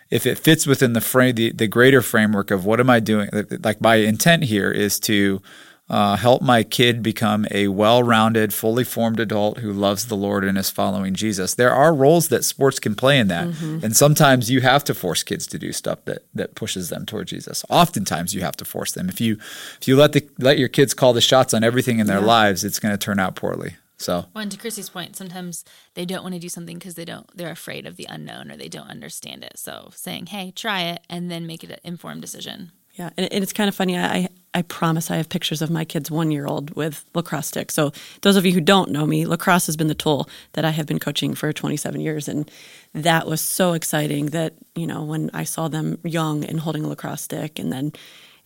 if 0.10 0.26
it 0.26 0.38
fits 0.38 0.66
within 0.66 0.94
the 0.94 1.02
frame, 1.02 1.36
the, 1.36 1.52
the 1.52 1.68
greater 1.68 2.02
framework 2.02 2.52
of 2.52 2.66
what 2.66 2.80
am 2.80 2.90
I 2.90 3.00
doing? 3.00 3.30
Like 3.64 3.82
my 3.82 3.96
intent 3.96 4.44
here 4.44 4.72
is 4.72 5.00
to 5.02 5.42
uh, 5.90 6.18
help 6.18 6.42
my 6.42 6.64
kid 6.64 7.02
become 7.02 7.46
a 7.52 7.70
well 7.70 8.04
rounded, 8.04 8.54
fully 8.54 8.84
formed 8.84 9.20
adult 9.20 9.60
who 9.60 9.72
loves 9.72 10.08
the 10.08 10.18
Lord 10.18 10.44
and 10.44 10.58
is 10.58 10.70
following 10.70 11.14
Jesus. 11.14 11.56
There 11.56 11.72
are 11.72 11.94
roles 11.94 12.28
that 12.28 12.44
sports 12.44 12.80
can 12.80 12.94
play 12.94 13.20
in 13.20 13.30
that. 13.30 13.48
Mm-hmm. 13.48 13.86
And 13.86 13.96
sometimes 13.96 14.52
you 14.52 14.62
have 14.62 14.84
to 14.86 14.94
force 14.94 15.24
kids 15.24 15.48
to 15.48 15.58
do 15.58 15.72
stuff 15.72 16.04
that, 16.06 16.24
that 16.34 16.56
pushes 16.56 16.90
them 16.90 17.06
toward 17.06 17.28
Jesus. 17.28 17.64
Oftentimes 17.70 18.36
you 18.36 18.42
have 18.42 18.58
to 18.58 18.66
force 18.66 18.92
them. 18.92 19.08
If 19.08 19.22
you 19.22 19.38
if 19.80 19.88
you 19.88 19.96
let 19.96 20.12
the 20.12 20.28
let 20.38 20.58
your 20.58 20.70
kids 20.70 20.94
call 20.94 21.14
the 21.14 21.22
shots 21.22 21.54
on 21.54 21.64
everything 21.64 22.00
in 22.00 22.08
their 22.08 22.20
yeah. 22.20 22.26
lives, 22.26 22.66
it's 22.66 22.80
going 22.80 22.94
to 22.94 22.98
turn 22.98 23.20
out 23.20 23.36
poorly. 23.36 23.76
So, 24.00 24.26
well, 24.34 24.44
and 24.44 24.52
to 24.52 24.58
Christy's 24.58 24.90
point, 24.90 25.16
sometimes 25.16 25.66
they 25.96 26.06
don't 26.06 26.22
want 26.22 26.36
to 26.36 26.40
do 26.40 26.50
something 26.50 26.78
because 26.78 26.94
they 26.94 27.06
don't, 27.06 27.28
they're 27.36 27.50
afraid 27.50 27.88
of 27.88 27.96
the 27.96 28.06
unknown 28.08 28.52
or 28.52 28.56
they 28.56 28.70
don't 28.70 28.90
understand 28.90 29.44
it. 29.44 29.58
So, 29.58 29.90
saying, 29.96 30.28
"Hey, 30.28 30.52
try 30.52 30.84
it," 30.84 31.02
and 31.10 31.32
then 31.32 31.48
make 31.48 31.64
it 31.64 31.72
an 31.72 31.80
informed 31.84 32.22
decision. 32.22 32.72
Yeah, 32.98 33.12
and, 33.16 33.32
and 33.32 33.44
it's 33.44 33.54
kind 33.54 33.68
of 33.68 33.76
funny. 33.76 33.98
I 33.98 34.28
I 34.54 34.64
promise 34.64 35.12
I 35.12 35.18
have 35.18 35.30
pictures 35.30 35.62
of 35.62 35.70
my 35.70 35.86
kid's 35.86 36.10
one 36.10 36.32
year 36.32 36.48
old 36.48 36.76
with 36.76 37.06
lacrosse 37.14 37.48
sticks. 37.48 37.76
So 37.76 37.92
those 38.22 38.36
of 38.36 38.46
you 38.46 38.54
who 38.54 38.62
don't 38.62 38.90
know 38.90 39.06
me, 39.06 39.26
lacrosse 39.26 39.68
has 39.68 39.78
been 39.78 39.88
the 39.88 39.94
tool 39.94 40.28
that 40.54 40.66
I 40.66 40.72
have 40.72 40.88
been 40.88 41.00
coaching 41.00 41.36
for 41.36 41.54
27 41.54 42.02
years, 42.02 42.28
and 42.28 42.50
that 42.94 43.28
was 43.28 43.40
so 43.40 43.74
exciting 43.74 44.28
that 44.28 44.54
you 44.76 44.88
know 44.88 45.04
when 45.04 45.30
I 45.34 45.44
saw 45.44 45.68
them 45.68 46.00
young 46.04 46.44
and 46.44 46.60
holding 46.60 46.84
a 46.84 46.88
lacrosse 46.88 47.22
stick, 47.22 47.60
and 47.60 47.72
then 47.72 47.94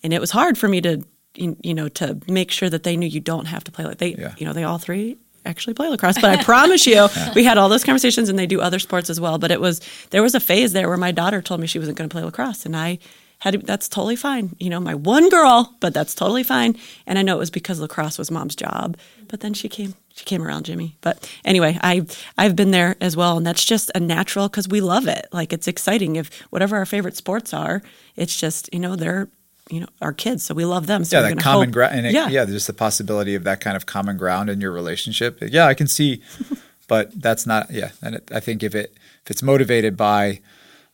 and 0.03 0.13
it 0.13 0.19
was 0.19 0.31
hard 0.31 0.57
for 0.57 0.67
me 0.67 0.81
to 0.81 1.03
you 1.35 1.73
know 1.73 1.87
to 1.87 2.19
make 2.27 2.51
sure 2.51 2.69
that 2.69 2.83
they 2.83 2.97
knew 2.97 3.07
you 3.07 3.21
don't 3.21 3.45
have 3.45 3.63
to 3.63 3.71
play 3.71 3.85
like 3.85 3.99
they 3.99 4.15
yeah. 4.15 4.35
you 4.37 4.45
know 4.45 4.53
they 4.53 4.63
all 4.63 4.77
three 4.77 5.17
actually 5.45 5.73
play 5.73 5.87
lacrosse 5.87 6.19
but 6.19 6.29
i 6.29 6.43
promise 6.43 6.85
you 6.85 7.07
we 7.35 7.43
had 7.43 7.57
all 7.57 7.69
those 7.69 7.85
conversations 7.85 8.27
and 8.27 8.37
they 8.37 8.45
do 8.45 8.59
other 8.59 8.79
sports 8.79 9.09
as 9.09 9.19
well 9.19 9.37
but 9.37 9.49
it 9.49 9.61
was 9.61 9.79
there 10.09 10.21
was 10.21 10.35
a 10.35 10.41
phase 10.41 10.73
there 10.73 10.89
where 10.89 10.97
my 10.97 11.11
daughter 11.11 11.41
told 11.41 11.61
me 11.61 11.67
she 11.67 11.79
wasn't 11.79 11.97
going 11.97 12.09
to 12.09 12.13
play 12.13 12.21
lacrosse 12.21 12.65
and 12.65 12.75
i 12.75 12.99
had 13.41 13.53
to, 13.53 13.57
that's 13.57 13.89
totally 13.89 14.15
fine. 14.15 14.55
You 14.59 14.69
know, 14.69 14.79
my 14.79 14.93
one 14.93 15.27
girl, 15.29 15.75
but 15.79 15.95
that's 15.95 16.13
totally 16.13 16.43
fine. 16.43 16.77
And 17.07 17.17
I 17.17 17.23
know 17.23 17.35
it 17.35 17.39
was 17.39 17.49
because 17.49 17.79
lacrosse 17.79 18.19
was 18.19 18.29
mom's 18.29 18.55
job. 18.55 18.97
But 19.27 19.39
then 19.39 19.55
she 19.55 19.67
came 19.67 19.95
she 20.13 20.25
came 20.25 20.43
around 20.43 20.65
Jimmy. 20.65 20.95
But 21.01 21.27
anyway, 21.43 21.79
I 21.81 22.05
I've 22.37 22.55
been 22.55 22.69
there 22.69 22.97
as 23.01 23.17
well, 23.17 23.37
and 23.37 23.45
that's 23.45 23.65
just 23.65 23.89
a 23.95 23.99
natural 23.99 24.47
because 24.47 24.67
we 24.67 24.79
love 24.79 25.07
it. 25.07 25.27
Like 25.31 25.53
it's 25.53 25.67
exciting. 25.67 26.17
If 26.17 26.29
whatever 26.51 26.77
our 26.77 26.85
favorite 26.85 27.15
sports 27.15 27.51
are, 27.51 27.81
it's 28.15 28.39
just 28.39 28.69
you 28.71 28.79
know 28.79 28.95
they're 28.95 29.27
you 29.71 29.79
know 29.79 29.87
our 30.03 30.13
kids, 30.13 30.43
so 30.43 30.53
we 30.53 30.65
love 30.65 30.85
them. 30.85 31.03
So 31.03 31.19
yeah, 31.19 31.29
that 31.29 31.39
common 31.39 31.71
ground. 31.71 32.11
Yeah, 32.11 32.27
yeah, 32.27 32.45
there's 32.45 32.67
the 32.67 32.73
possibility 32.73 33.33
of 33.33 33.43
that 33.45 33.59
kind 33.59 33.75
of 33.75 33.87
common 33.87 34.17
ground 34.17 34.51
in 34.51 34.61
your 34.61 34.71
relationship. 34.71 35.39
Yeah, 35.41 35.65
I 35.65 35.73
can 35.73 35.87
see, 35.87 36.21
but 36.87 37.19
that's 37.19 37.47
not. 37.47 37.71
Yeah, 37.71 37.89
and 38.03 38.15
it, 38.15 38.29
I 38.31 38.39
think 38.39 38.61
if 38.61 38.75
it 38.75 38.93
if 39.25 39.31
it's 39.31 39.41
motivated 39.41 39.97
by 39.97 40.41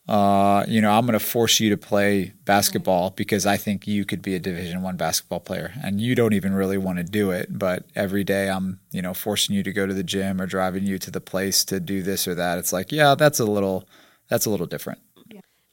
uh, 0.07 0.63
you 0.69 0.79
know, 0.79 0.91
I'm 0.91 1.05
going 1.05 1.19
to 1.19 1.25
force 1.25 1.59
you 1.59 1.69
to 1.69 1.77
play 1.77 2.33
basketball 2.45 3.09
because 3.09 3.45
I 3.45 3.57
think 3.57 3.87
you 3.87 4.05
could 4.05 4.21
be 4.21 4.35
a 4.35 4.39
Division 4.39 4.81
One 4.81 4.95
basketball 4.95 5.41
player, 5.41 5.73
and 5.83 5.99
you 5.99 6.15
don't 6.15 6.33
even 6.33 6.53
really 6.53 6.77
want 6.77 6.97
to 6.99 7.03
do 7.03 7.31
it. 7.31 7.57
But 7.57 7.83
every 7.93 8.23
day, 8.23 8.49
I'm, 8.49 8.79
you 8.91 9.01
know, 9.01 9.13
forcing 9.13 9.53
you 9.53 9.63
to 9.63 9.73
go 9.73 9.85
to 9.85 9.93
the 9.93 10.03
gym 10.03 10.39
or 10.39 10.45
driving 10.45 10.85
you 10.85 10.97
to 10.99 11.11
the 11.11 11.19
place 11.19 11.65
to 11.65 11.81
do 11.81 12.01
this 12.01 12.25
or 12.25 12.35
that. 12.35 12.57
It's 12.57 12.71
like, 12.71 12.91
yeah, 12.91 13.15
that's 13.15 13.39
a 13.39 13.45
little, 13.45 13.87
that's 14.29 14.45
a 14.45 14.49
little 14.49 14.65
different. 14.65 14.99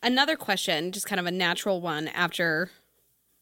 Another 0.02 0.36
question, 0.36 0.92
just 0.92 1.06
kind 1.06 1.18
of 1.18 1.24
a 1.24 1.30
natural 1.30 1.80
one 1.80 2.08
after 2.08 2.70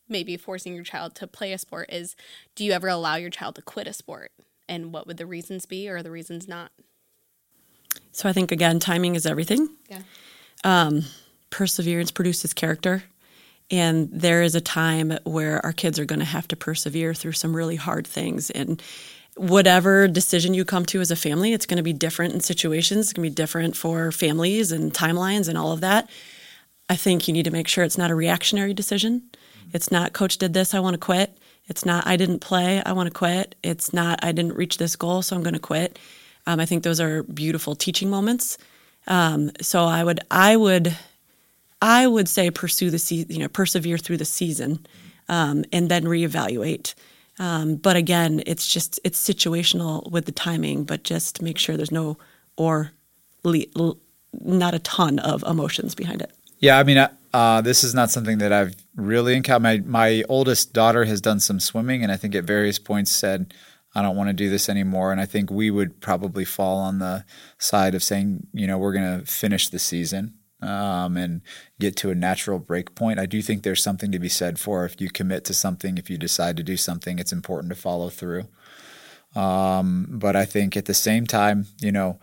maybe 0.08 0.37
forcing 0.37 0.76
your 0.76 0.84
child 0.84 1.14
to 1.16 1.26
play 1.26 1.52
a 1.52 1.58
sport 1.58 1.92
is, 1.92 2.14
do 2.54 2.64
you 2.64 2.70
ever 2.70 2.87
allow 2.87 3.16
your 3.16 3.30
child 3.30 3.56
to 3.56 3.62
quit 3.62 3.88
a 3.88 3.92
sport, 3.92 4.30
and 4.68 4.92
what 4.92 5.08
would 5.08 5.16
the 5.16 5.26
reasons 5.26 5.66
be, 5.66 5.88
or 5.88 6.04
the 6.04 6.11
reasons 6.12 6.46
not? 6.46 6.70
So 8.12 8.28
I 8.28 8.32
think 8.32 8.52
again, 8.52 8.78
timing 8.78 9.16
is 9.16 9.26
everything. 9.26 9.70
Yeah 9.88 10.02
um, 10.64 11.04
perseverance 11.50 12.11
produces 12.11 12.52
character. 12.54 13.04
And 13.71 14.11
there 14.12 14.42
is 14.42 14.54
a 14.54 14.61
time 14.61 15.19
where 15.25 15.64
our 15.64 15.73
kids 15.73 15.99
are 15.99 16.04
going 16.04 16.19
to 16.19 16.25
have 16.26 16.47
to 16.49 16.57
persevere 16.57 17.14
through 17.14 17.33
some 17.33 17.57
really 17.57 17.76
hard 17.76 18.07
things. 18.07 18.50
And 18.50 18.83
whatever 19.37 20.09
decision 20.09 20.52
you 20.52 20.64
come 20.64 20.85
to 20.87 21.00
as 21.00 21.11
a 21.11 21.16
family, 21.16 21.52
it's 21.52 21.64
going 21.64 21.78
to 21.78 21.83
be 21.83 21.95
different 21.95 22.35
in 22.35 22.40
situations. 22.40 23.07
It's 23.07 23.12
going 23.14 23.25
to 23.25 23.31
be 23.31 23.35
different 23.35 23.76
for 23.76 24.12
families 24.12 24.73
and 24.73 24.92
timelines 24.92 25.49
and 25.49 25.57
all 25.57 25.73
of 25.73 25.81
that. 25.81 26.11
I 26.90 26.97
think 26.97 27.26
you 27.26 27.33
need 27.33 27.45
to 27.45 27.50
make 27.50 27.69
sure 27.69 27.85
it's 27.85 27.97
not 27.97 28.11
a 28.11 28.14
reactionary 28.14 28.75
decision. 28.75 29.23
It's 29.73 29.90
not, 29.90 30.12
coach 30.12 30.37
did 30.37 30.52
this, 30.52 30.75
I 30.75 30.81
want 30.81 30.95
to 30.95 30.99
quit. 30.99 31.38
It's 31.66 31.87
not, 31.87 32.07
I 32.07 32.16
didn't 32.16 32.40
play, 32.40 32.83
I 32.85 32.92
want 32.92 33.07
to 33.07 33.14
quit. 33.14 33.54
It's 33.62 33.95
not, 33.95 34.23
I 34.23 34.33
didn't 34.33 34.57
reach 34.57 34.76
this 34.76 34.97
goal, 34.97 35.23
so 35.23 35.35
I'm 35.35 35.42
going 35.42 35.54
to 35.54 35.61
quit. 35.61 35.99
Um, 36.47 36.61
I 36.61 36.66
think 36.66 36.83
those 36.83 37.00
are 37.00 37.23
beautiful 37.23 37.75
teaching 37.75 38.11
moments. 38.11 38.59
Um, 39.06 39.50
so 39.61 39.85
I 39.85 40.04
would, 40.04 40.21
I 40.30 40.56
would, 40.56 40.97
I 41.80 42.06
would 42.06 42.28
say 42.28 42.50
pursue 42.50 42.90
the 42.90 42.99
season, 42.99 43.32
you 43.32 43.38
know, 43.38 43.49
persevere 43.49 43.99
through 43.99 44.18
the 44.18 44.25
season, 44.25 44.87
um, 45.28 45.64
and 45.73 45.88
then 45.88 46.04
reevaluate. 46.04 46.94
Um, 47.38 47.76
but 47.76 47.97
again, 47.97 48.42
it's 48.47 48.66
just 48.66 49.00
it's 49.04 49.21
situational 49.21 50.09
with 50.11 50.26
the 50.26 50.32
timing, 50.32 50.85
but 50.85 51.02
just 51.02 51.42
make 51.42 51.59
sure 51.59 51.76
there's 51.76 51.90
no 51.90 52.18
or 52.56 52.92
le- 53.42 53.94
not 54.40 54.75
a 54.75 54.78
ton 54.78 55.18
of 55.18 55.42
emotions 55.44 55.94
behind 55.94 56.23
it. 56.23 56.30
Yeah, 56.59 56.78
I 56.78 56.85
mean, 56.85 57.04
uh, 57.35 57.61
this 57.62 57.82
is 57.82 57.94
not 57.94 58.11
something 58.11 58.38
that 58.38 58.52
I've 58.52 58.76
really 58.94 59.35
encountered. 59.35 59.62
My 59.62 59.78
my 59.85 60.25
oldest 60.28 60.73
daughter 60.73 61.04
has 61.04 61.21
done 61.21 61.40
some 61.40 61.59
swimming, 61.59 62.02
and 62.02 62.12
I 62.12 62.16
think 62.16 62.35
at 62.35 62.44
various 62.44 62.78
points 62.78 63.11
said, 63.11 63.52
"I 63.94 64.02
don't 64.02 64.16
want 64.16 64.28
to 64.28 64.34
do 64.34 64.50
this 64.50 64.68
anymore." 64.68 65.12
And 65.12 65.20
I 65.20 65.26
think 65.26 65.50
we 65.50 65.70
would 65.70 66.00
probably 66.00 66.44
fall 66.44 66.78
on 66.78 66.99
the 66.99 67.25
side 67.58 67.94
of 67.94 68.02
saying, 68.02 68.46
you 68.52 68.66
know, 68.66 68.78
we're 68.78 68.92
going 68.92 69.20
to 69.20 69.26
finish 69.26 69.68
the 69.68 69.78
season 69.78 70.34
um, 70.61 71.16
and 71.16 71.42
get 71.80 71.96
to 71.96 72.11
a 72.11 72.14
natural 72.14 72.58
break 72.58 72.94
point. 72.94 73.18
I 73.18 73.26
do 73.26 73.42
think 73.42 73.62
there's 73.62 73.82
something 73.82 74.12
to 74.12 74.18
be 74.18 74.28
said 74.28 74.58
for 74.58 74.84
if 74.84 75.00
you 75.00 75.11
commit 75.11 75.44
to 75.46 75.54
something, 75.54 75.99
if 75.99 76.08
you 76.11 76.18
decide 76.18 76.56
to 76.56 76.62
do 76.62 76.76
something, 76.76 77.18
it's 77.18 77.32
important 77.32 77.72
to 77.72 77.80
follow 77.80 78.08
through. 78.08 78.46
Um, 79.34 80.06
but 80.11 80.37
I 80.37 80.44
think 80.44 80.76
at 80.76 80.84
the 80.84 80.94
same 80.94 81.26
time, 81.26 81.66
you 81.80 81.92
know 81.92 82.18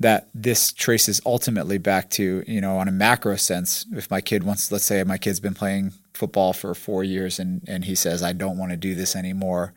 that 0.00 0.28
this 0.34 0.72
traces 0.72 1.20
ultimately 1.26 1.76
back 1.76 2.08
to, 2.08 2.42
you 2.46 2.60
know, 2.60 2.78
on 2.78 2.88
a 2.88 2.92
macro 2.92 3.36
sense, 3.36 3.84
if 3.92 4.10
my 4.10 4.22
kid 4.22 4.42
wants, 4.42 4.72
let's 4.72 4.84
say 4.84 5.04
my 5.04 5.18
kid's 5.18 5.40
been 5.40 5.54
playing 5.54 5.92
football 6.14 6.54
for 6.54 6.74
four 6.74 7.04
years 7.04 7.38
and, 7.38 7.62
and 7.68 7.84
he 7.84 7.94
says, 7.94 8.22
I 8.22 8.32
don't 8.32 8.56
want 8.56 8.70
to 8.72 8.78
do 8.78 8.94
this 8.94 9.14
anymore. 9.14 9.74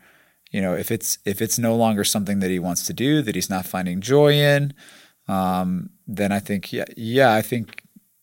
You 0.54 0.60
know, 0.60 0.74
if 0.76 0.92
it's 0.92 1.18
if 1.24 1.42
it's 1.42 1.58
no 1.58 1.74
longer 1.74 2.04
something 2.04 2.38
that 2.38 2.48
he 2.48 2.60
wants 2.60 2.86
to 2.86 2.92
do, 2.92 3.22
that 3.22 3.34
he's 3.34 3.50
not 3.50 3.66
finding 3.66 4.00
joy 4.00 4.34
in, 4.34 4.72
um, 5.26 5.90
then 6.06 6.30
I 6.30 6.38
think 6.38 6.72
yeah, 6.72 6.84
yeah, 6.96 7.34
I 7.34 7.42
think 7.42 7.82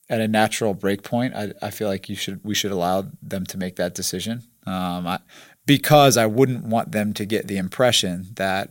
at 0.10 0.22
a 0.22 0.30
natural 0.30 0.74
break 0.74 1.04
point, 1.04 1.36
I, 1.36 1.52
I 1.62 1.72
feel 1.72 1.90
like 1.90 2.08
you 2.08 2.16
should 2.16 2.40
we 2.42 2.56
should 2.56 2.72
allow 2.72 3.04
them 3.22 3.46
to 3.48 3.58
make 3.58 3.76
that 3.76 3.96
decision. 3.96 4.44
Um, 4.66 5.08
I, 5.08 5.20
because 5.66 6.16
I 6.16 6.26
wouldn't 6.26 6.64
want 6.64 6.94
them 6.94 7.12
to 7.16 7.26
get 7.26 7.50
the 7.50 7.58
impression 7.58 8.28
that 8.36 8.70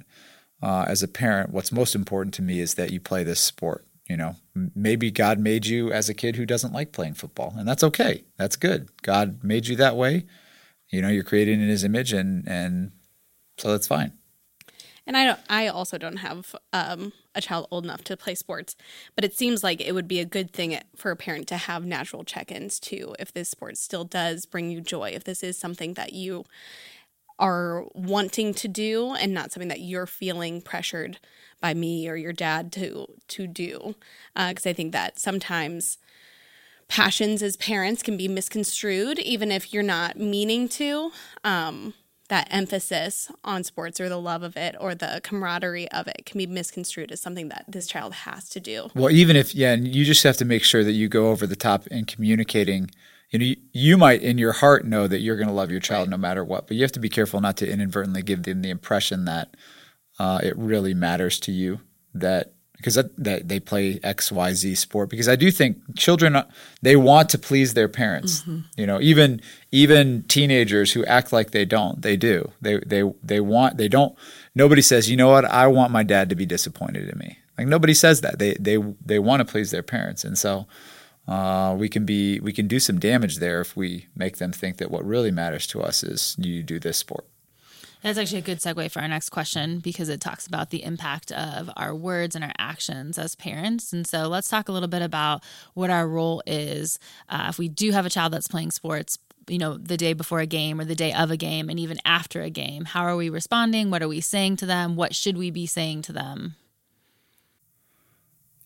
uh, 0.62 0.86
as 0.88 1.02
a 1.02 1.08
parent, 1.08 1.50
what's 1.50 1.70
most 1.70 1.94
important 1.94 2.32
to 2.36 2.42
me 2.42 2.60
is 2.60 2.76
that 2.76 2.92
you 2.92 2.98
play 2.98 3.24
this 3.24 3.40
sport. 3.40 3.84
You 4.08 4.16
know, 4.16 4.36
maybe 4.74 5.10
God 5.10 5.38
made 5.38 5.66
you 5.66 5.92
as 5.92 6.08
a 6.08 6.14
kid 6.14 6.36
who 6.36 6.46
doesn't 6.46 6.72
like 6.72 6.92
playing 6.92 7.12
football, 7.12 7.52
and 7.58 7.68
that's 7.68 7.84
okay. 7.84 8.24
That's 8.38 8.56
good. 8.56 8.88
God 9.02 9.44
made 9.44 9.66
you 9.66 9.76
that 9.76 9.96
way. 9.96 10.24
You 10.88 11.02
know, 11.02 11.08
you're 11.08 11.24
created 11.24 11.60
in 11.60 11.68
His 11.68 11.84
image, 11.84 12.14
and 12.14 12.48
and 12.48 12.92
so 13.60 13.70
that's 13.70 13.86
fine. 13.86 14.12
And 15.06 15.16
I 15.16 15.24
don't. 15.24 15.40
I 15.48 15.66
also 15.66 15.98
don't 15.98 16.18
have 16.18 16.54
um, 16.72 17.12
a 17.34 17.40
child 17.40 17.66
old 17.70 17.84
enough 17.84 18.04
to 18.04 18.16
play 18.16 18.34
sports, 18.34 18.76
but 19.14 19.24
it 19.24 19.36
seems 19.36 19.64
like 19.64 19.80
it 19.80 19.92
would 19.92 20.06
be 20.06 20.20
a 20.20 20.24
good 20.24 20.52
thing 20.52 20.78
for 20.94 21.10
a 21.10 21.16
parent 21.16 21.48
to 21.48 21.56
have 21.56 21.84
natural 21.84 22.22
check-ins 22.22 22.78
too. 22.78 23.14
If 23.18 23.32
this 23.32 23.50
sport 23.50 23.76
still 23.76 24.04
does 24.04 24.46
bring 24.46 24.70
you 24.70 24.80
joy, 24.80 25.10
if 25.10 25.24
this 25.24 25.42
is 25.42 25.58
something 25.58 25.94
that 25.94 26.12
you 26.12 26.44
are 27.38 27.86
wanting 27.94 28.52
to 28.54 28.68
do 28.68 29.14
and 29.14 29.32
not 29.32 29.50
something 29.50 29.68
that 29.68 29.80
you're 29.80 30.06
feeling 30.06 30.60
pressured 30.60 31.18
by 31.60 31.74
me 31.74 32.08
or 32.08 32.14
your 32.14 32.32
dad 32.32 32.70
to 32.72 33.06
to 33.28 33.46
do 33.46 33.94
because 34.34 34.66
uh, 34.66 34.70
i 34.70 34.72
think 34.72 34.92
that 34.92 35.18
sometimes 35.18 35.96
passions 36.86 37.42
as 37.42 37.56
parents 37.56 38.02
can 38.02 38.16
be 38.16 38.28
misconstrued 38.28 39.18
even 39.20 39.50
if 39.50 39.72
you're 39.72 39.82
not 39.82 40.18
meaning 40.18 40.68
to 40.68 41.10
um, 41.44 41.94
that 42.30 42.48
emphasis 42.50 43.30
on 43.44 43.62
sports 43.62 44.00
or 44.00 44.08
the 44.08 44.16
love 44.16 44.42
of 44.42 44.56
it 44.56 44.74
or 44.80 44.94
the 44.94 45.20
camaraderie 45.22 45.90
of 45.92 46.08
it 46.08 46.22
can 46.24 46.38
be 46.38 46.46
misconstrued 46.46 47.12
as 47.12 47.20
something 47.20 47.48
that 47.48 47.64
this 47.68 47.86
child 47.86 48.14
has 48.14 48.48
to 48.48 48.58
do 48.58 48.88
well 48.94 49.10
even 49.10 49.36
if 49.36 49.54
yeah 49.54 49.72
and 49.72 49.94
you 49.94 50.04
just 50.04 50.22
have 50.22 50.36
to 50.36 50.44
make 50.44 50.64
sure 50.64 50.82
that 50.82 50.92
you 50.92 51.08
go 51.08 51.30
over 51.30 51.46
the 51.46 51.56
top 51.56 51.86
in 51.88 52.04
communicating 52.04 52.90
you 53.30 53.38
know, 53.38 53.44
you, 53.44 53.56
you 53.72 53.96
might 53.96 54.22
in 54.22 54.38
your 54.38 54.52
heart 54.52 54.84
know 54.84 55.06
that 55.06 55.20
you're 55.20 55.36
going 55.36 55.48
to 55.48 55.54
love 55.54 55.70
your 55.70 55.80
child 55.80 56.08
right. 56.08 56.10
no 56.10 56.16
matter 56.16 56.44
what, 56.44 56.66
but 56.66 56.76
you 56.76 56.82
have 56.82 56.92
to 56.92 57.00
be 57.00 57.08
careful 57.08 57.40
not 57.40 57.56
to 57.58 57.70
inadvertently 57.70 58.22
give 58.22 58.42
them 58.42 58.62
the 58.62 58.70
impression 58.70 59.24
that 59.26 59.56
uh, 60.18 60.40
it 60.42 60.56
really 60.58 60.94
matters 60.94 61.38
to 61.40 61.52
you 61.52 61.80
that 62.12 62.54
because 62.80 62.94
that, 62.94 63.14
that 63.22 63.48
they 63.48 63.60
play 63.60 64.00
X 64.02 64.32
Y 64.32 64.52
Z 64.54 64.74
sport. 64.74 65.10
Because 65.10 65.28
I 65.28 65.36
do 65.36 65.50
think 65.50 65.78
children 65.96 66.34
uh, 66.34 66.48
they 66.80 66.96
want 66.96 67.28
to 67.30 67.38
please 67.38 67.74
their 67.74 67.88
parents. 67.88 68.40
Mm-hmm. 68.40 68.60
You 68.76 68.86
know, 68.86 69.00
even 69.00 69.40
even 69.70 70.22
teenagers 70.24 70.92
who 70.92 71.04
act 71.04 71.32
like 71.32 71.50
they 71.50 71.64
don't, 71.64 72.00
they 72.00 72.16
do. 72.16 72.50
They 72.60 72.78
they 72.78 73.02
they 73.22 73.40
want 73.40 73.76
they 73.76 73.88
don't. 73.88 74.16
Nobody 74.54 74.82
says, 74.82 75.10
you 75.10 75.16
know 75.16 75.28
what, 75.28 75.44
I 75.44 75.66
want 75.66 75.92
my 75.92 76.02
dad 76.02 76.28
to 76.30 76.34
be 76.34 76.46
disappointed 76.46 77.08
in 77.08 77.18
me. 77.18 77.38
Like 77.58 77.68
nobody 77.68 77.94
says 77.94 78.22
that. 78.22 78.38
They 78.38 78.54
they 78.54 78.78
they 79.04 79.18
want 79.18 79.40
to 79.40 79.50
please 79.50 79.70
their 79.70 79.82
parents, 79.82 80.24
and 80.24 80.38
so 80.38 80.66
uh, 81.28 81.76
we 81.78 81.88
can 81.88 82.06
be 82.06 82.40
we 82.40 82.52
can 82.52 82.66
do 82.66 82.80
some 82.80 82.98
damage 82.98 83.36
there 83.36 83.60
if 83.60 83.76
we 83.76 84.06
make 84.16 84.38
them 84.38 84.52
think 84.52 84.78
that 84.78 84.90
what 84.90 85.04
really 85.04 85.30
matters 85.30 85.66
to 85.68 85.82
us 85.82 86.02
is 86.02 86.34
you 86.38 86.62
do 86.62 86.78
this 86.78 86.96
sport. 86.96 87.26
That's 88.02 88.18
actually 88.18 88.38
a 88.38 88.42
good 88.42 88.60
segue 88.60 88.90
for 88.90 89.00
our 89.00 89.08
next 89.08 89.28
question 89.28 89.78
because 89.78 90.08
it 90.08 90.20
talks 90.20 90.46
about 90.46 90.70
the 90.70 90.82
impact 90.82 91.32
of 91.32 91.70
our 91.76 91.94
words 91.94 92.34
and 92.34 92.42
our 92.42 92.52
actions 92.58 93.18
as 93.18 93.34
parents. 93.34 93.92
And 93.92 94.06
so 94.06 94.26
let's 94.26 94.48
talk 94.48 94.68
a 94.68 94.72
little 94.72 94.88
bit 94.88 95.02
about 95.02 95.44
what 95.74 95.90
our 95.90 96.08
role 96.08 96.42
is 96.46 96.98
uh, 97.28 97.46
if 97.50 97.58
we 97.58 97.68
do 97.68 97.92
have 97.92 98.06
a 98.06 98.10
child 98.10 98.32
that's 98.32 98.48
playing 98.48 98.70
sports. 98.70 99.18
You 99.48 99.58
know, 99.58 99.76
the 99.76 99.96
day 99.96 100.12
before 100.12 100.40
a 100.40 100.46
game 100.46 100.80
or 100.80 100.84
the 100.84 100.94
day 100.94 101.12
of 101.12 101.30
a 101.30 101.36
game, 101.36 101.68
and 101.68 101.80
even 101.80 101.98
after 102.04 102.40
a 102.40 102.50
game. 102.50 102.84
How 102.84 103.02
are 103.02 103.16
we 103.16 103.28
responding? 103.28 103.90
What 103.90 104.02
are 104.02 104.08
we 104.08 104.20
saying 104.20 104.56
to 104.58 104.66
them? 104.66 104.94
What 104.94 105.14
should 105.14 105.36
we 105.36 105.50
be 105.50 105.66
saying 105.66 106.02
to 106.02 106.12
them? 106.12 106.54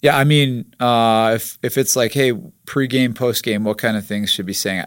Yeah, 0.03 0.19
I 0.19 0.25
mean, 0.25 0.75
uh, 0.81 1.33
if 1.37 1.59
if 1.63 1.79
it's 1.79 1.97
like, 1.97 2.13
hey, 2.13 2.33
pregame, 2.67 3.15
postgame, 3.15 3.63
what 3.63 3.79
kind 3.79 3.97
of 3.97 4.05
things 4.07 4.31
should 4.31 4.45
be 4.45 4.53
saying? 4.53 4.85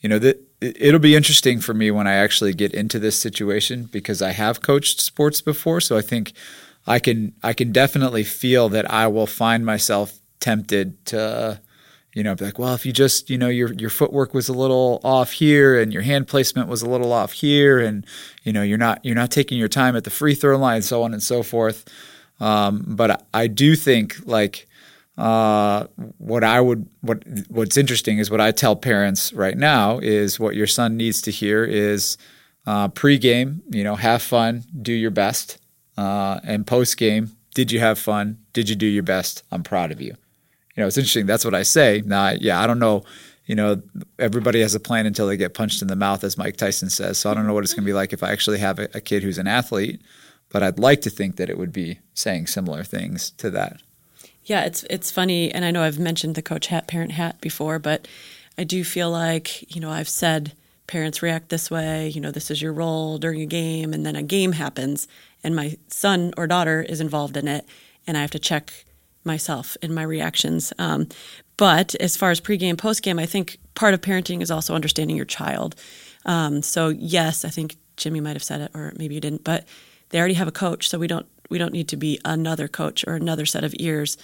You 0.00 0.08
know, 0.08 0.20
that 0.20 0.49
it'll 0.60 1.00
be 1.00 1.16
interesting 1.16 1.60
for 1.60 1.74
me 1.74 1.90
when 1.90 2.06
I 2.06 2.14
actually 2.14 2.54
get 2.54 2.74
into 2.74 2.98
this 2.98 3.18
situation 3.18 3.84
because 3.84 4.20
I 4.22 4.32
have 4.32 4.62
coached 4.62 5.00
sports 5.00 5.40
before, 5.40 5.80
so 5.80 5.96
I 5.96 6.02
think 6.02 6.32
I 6.86 6.98
can 6.98 7.34
I 7.42 7.52
can 7.52 7.72
definitely 7.72 8.24
feel 8.24 8.68
that 8.70 8.90
I 8.90 9.06
will 9.06 9.26
find 9.26 9.64
myself 9.64 10.18
tempted 10.40 11.04
to, 11.06 11.60
you 12.14 12.22
know, 12.22 12.34
be 12.34 12.46
like, 12.46 12.58
well, 12.58 12.74
if 12.74 12.84
you 12.84 12.92
just, 12.92 13.30
you 13.30 13.38
know, 13.38 13.48
your 13.48 13.72
your 13.74 13.90
footwork 13.90 14.34
was 14.34 14.48
a 14.48 14.52
little 14.52 15.00
off 15.04 15.32
here 15.32 15.80
and 15.80 15.92
your 15.92 16.02
hand 16.02 16.28
placement 16.28 16.68
was 16.68 16.82
a 16.82 16.88
little 16.88 17.12
off 17.12 17.32
here, 17.32 17.78
and 17.78 18.06
you 18.42 18.52
know, 18.52 18.62
you're 18.62 18.78
not 18.78 19.04
you're 19.04 19.14
not 19.14 19.30
taking 19.30 19.58
your 19.58 19.68
time 19.68 19.96
at 19.96 20.04
the 20.04 20.10
free 20.10 20.34
throw 20.34 20.58
line, 20.58 20.82
so 20.82 21.02
on 21.02 21.12
and 21.12 21.22
so 21.22 21.42
forth. 21.42 21.86
Um, 22.38 22.84
but 22.86 23.26
I 23.34 23.46
do 23.46 23.76
think 23.76 24.16
like 24.24 24.66
uh, 25.20 25.86
what 26.18 26.42
I 26.42 26.60
would 26.60 26.88
what 27.02 27.22
what's 27.48 27.76
interesting 27.76 28.18
is 28.18 28.30
what 28.30 28.40
I 28.40 28.52
tell 28.52 28.74
parents 28.74 29.32
right 29.32 29.56
now 29.56 29.98
is 29.98 30.40
what 30.40 30.56
your 30.56 30.66
son 30.66 30.96
needs 30.96 31.20
to 31.22 31.30
hear 31.30 31.62
is 31.62 32.16
uh, 32.66 32.88
pregame, 32.88 33.60
you 33.70 33.84
know, 33.84 33.96
have 33.96 34.22
fun, 34.22 34.64
do 34.80 34.92
your 34.92 35.10
best, 35.10 35.58
uh, 35.98 36.40
and 36.42 36.66
postgame, 36.66 37.30
did 37.54 37.70
you 37.70 37.80
have 37.80 37.98
fun? 37.98 38.38
Did 38.52 38.68
you 38.68 38.76
do 38.76 38.86
your 38.86 39.02
best? 39.02 39.42
I'm 39.50 39.62
proud 39.62 39.92
of 39.92 40.00
you. 40.00 40.14
You 40.76 40.82
know, 40.82 40.86
it's 40.86 40.96
interesting. 40.96 41.26
That's 41.26 41.44
what 41.44 41.54
I 41.54 41.64
say. 41.64 42.02
Now, 42.04 42.30
yeah, 42.30 42.60
I 42.60 42.66
don't 42.66 42.78
know. 42.78 43.04
You 43.44 43.56
know, 43.56 43.82
everybody 44.18 44.60
has 44.60 44.74
a 44.74 44.80
plan 44.80 45.06
until 45.06 45.26
they 45.26 45.36
get 45.36 45.54
punched 45.54 45.82
in 45.82 45.88
the 45.88 45.96
mouth, 45.96 46.22
as 46.22 46.38
Mike 46.38 46.56
Tyson 46.56 46.88
says. 46.88 47.18
So 47.18 47.30
I 47.30 47.34
don't 47.34 47.46
know 47.46 47.52
what 47.52 47.64
it's 47.64 47.74
going 47.74 47.84
to 47.84 47.88
be 47.88 47.92
like 47.92 48.12
if 48.12 48.22
I 48.22 48.30
actually 48.30 48.58
have 48.58 48.78
a, 48.78 48.88
a 48.94 49.00
kid 49.00 49.22
who's 49.22 49.38
an 49.38 49.48
athlete 49.48 50.00
but 50.50 50.62
I'd 50.62 50.78
like 50.78 51.00
to 51.02 51.10
think 51.10 51.36
that 51.36 51.48
it 51.48 51.56
would 51.56 51.72
be 51.72 52.00
saying 52.12 52.48
similar 52.48 52.84
things 52.84 53.30
to 53.38 53.50
that. 53.50 53.80
Yeah, 54.44 54.64
it's 54.64 54.84
it's 54.84 55.10
funny, 55.10 55.52
and 55.52 55.64
I 55.64 55.70
know 55.70 55.82
I've 55.82 55.98
mentioned 55.98 56.34
the 56.34 56.42
coach 56.42 56.68
hat, 56.68 56.86
parent 56.88 57.12
hat 57.12 57.40
before, 57.40 57.78
but 57.78 58.08
I 58.58 58.64
do 58.64 58.84
feel 58.84 59.10
like 59.10 59.74
you 59.74 59.80
know 59.80 59.90
I've 59.90 60.08
said 60.08 60.52
parents 60.86 61.22
react 61.22 61.50
this 61.50 61.70
way. 61.70 62.08
You 62.08 62.20
know, 62.20 62.30
this 62.30 62.50
is 62.50 62.60
your 62.60 62.72
role 62.72 63.18
during 63.18 63.40
a 63.42 63.46
game, 63.46 63.92
and 63.92 64.04
then 64.04 64.16
a 64.16 64.22
game 64.22 64.52
happens, 64.52 65.06
and 65.44 65.54
my 65.54 65.76
son 65.88 66.32
or 66.36 66.46
daughter 66.46 66.82
is 66.82 67.00
involved 67.00 67.36
in 67.36 67.46
it, 67.48 67.66
and 68.06 68.16
I 68.16 68.22
have 68.22 68.30
to 68.32 68.38
check 68.38 68.72
myself 69.24 69.76
in 69.82 69.92
my 69.92 70.02
reactions. 70.02 70.72
Um, 70.78 71.08
but 71.56 71.94
as 71.96 72.16
far 72.16 72.30
as 72.30 72.40
pregame, 72.40 72.74
postgame, 72.74 73.20
I 73.20 73.26
think 73.26 73.58
part 73.74 73.92
of 73.92 74.00
parenting 74.00 74.40
is 74.40 74.50
also 74.50 74.74
understanding 74.74 75.16
your 75.16 75.26
child. 75.26 75.74
Um, 76.24 76.62
so 76.62 76.88
yes, 76.88 77.44
I 77.44 77.50
think 77.50 77.76
Jimmy 77.96 78.20
might 78.20 78.32
have 78.34 78.42
said 78.42 78.62
it, 78.62 78.70
or 78.74 78.92
maybe 78.96 79.14
you 79.14 79.20
didn't, 79.20 79.44
but 79.44 79.66
they 80.08 80.18
already 80.18 80.34
have 80.34 80.48
a 80.48 80.52
coach, 80.52 80.88
so 80.88 80.98
we 80.98 81.06
don't 81.06 81.26
we 81.50 81.58
don't 81.58 81.72
need 81.72 81.88
to 81.88 81.96
be 81.96 82.18
another 82.24 82.68
coach 82.68 83.04
or 83.06 83.14
another 83.14 83.44
set 83.44 83.64
of 83.64 83.74
ears. 83.78 84.16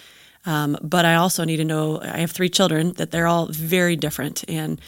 Um, 0.46 0.78
but 0.80 1.04
I 1.04 1.16
also 1.16 1.44
need 1.44 1.56
to 1.56 1.64
know 1.64 2.00
I 2.00 2.18
have 2.18 2.30
three 2.30 2.48
children 2.48 2.92
that 2.94 3.10
they're 3.10 3.26
all 3.26 3.46
very 3.46 3.96
different, 3.96 4.44
and 4.48 4.80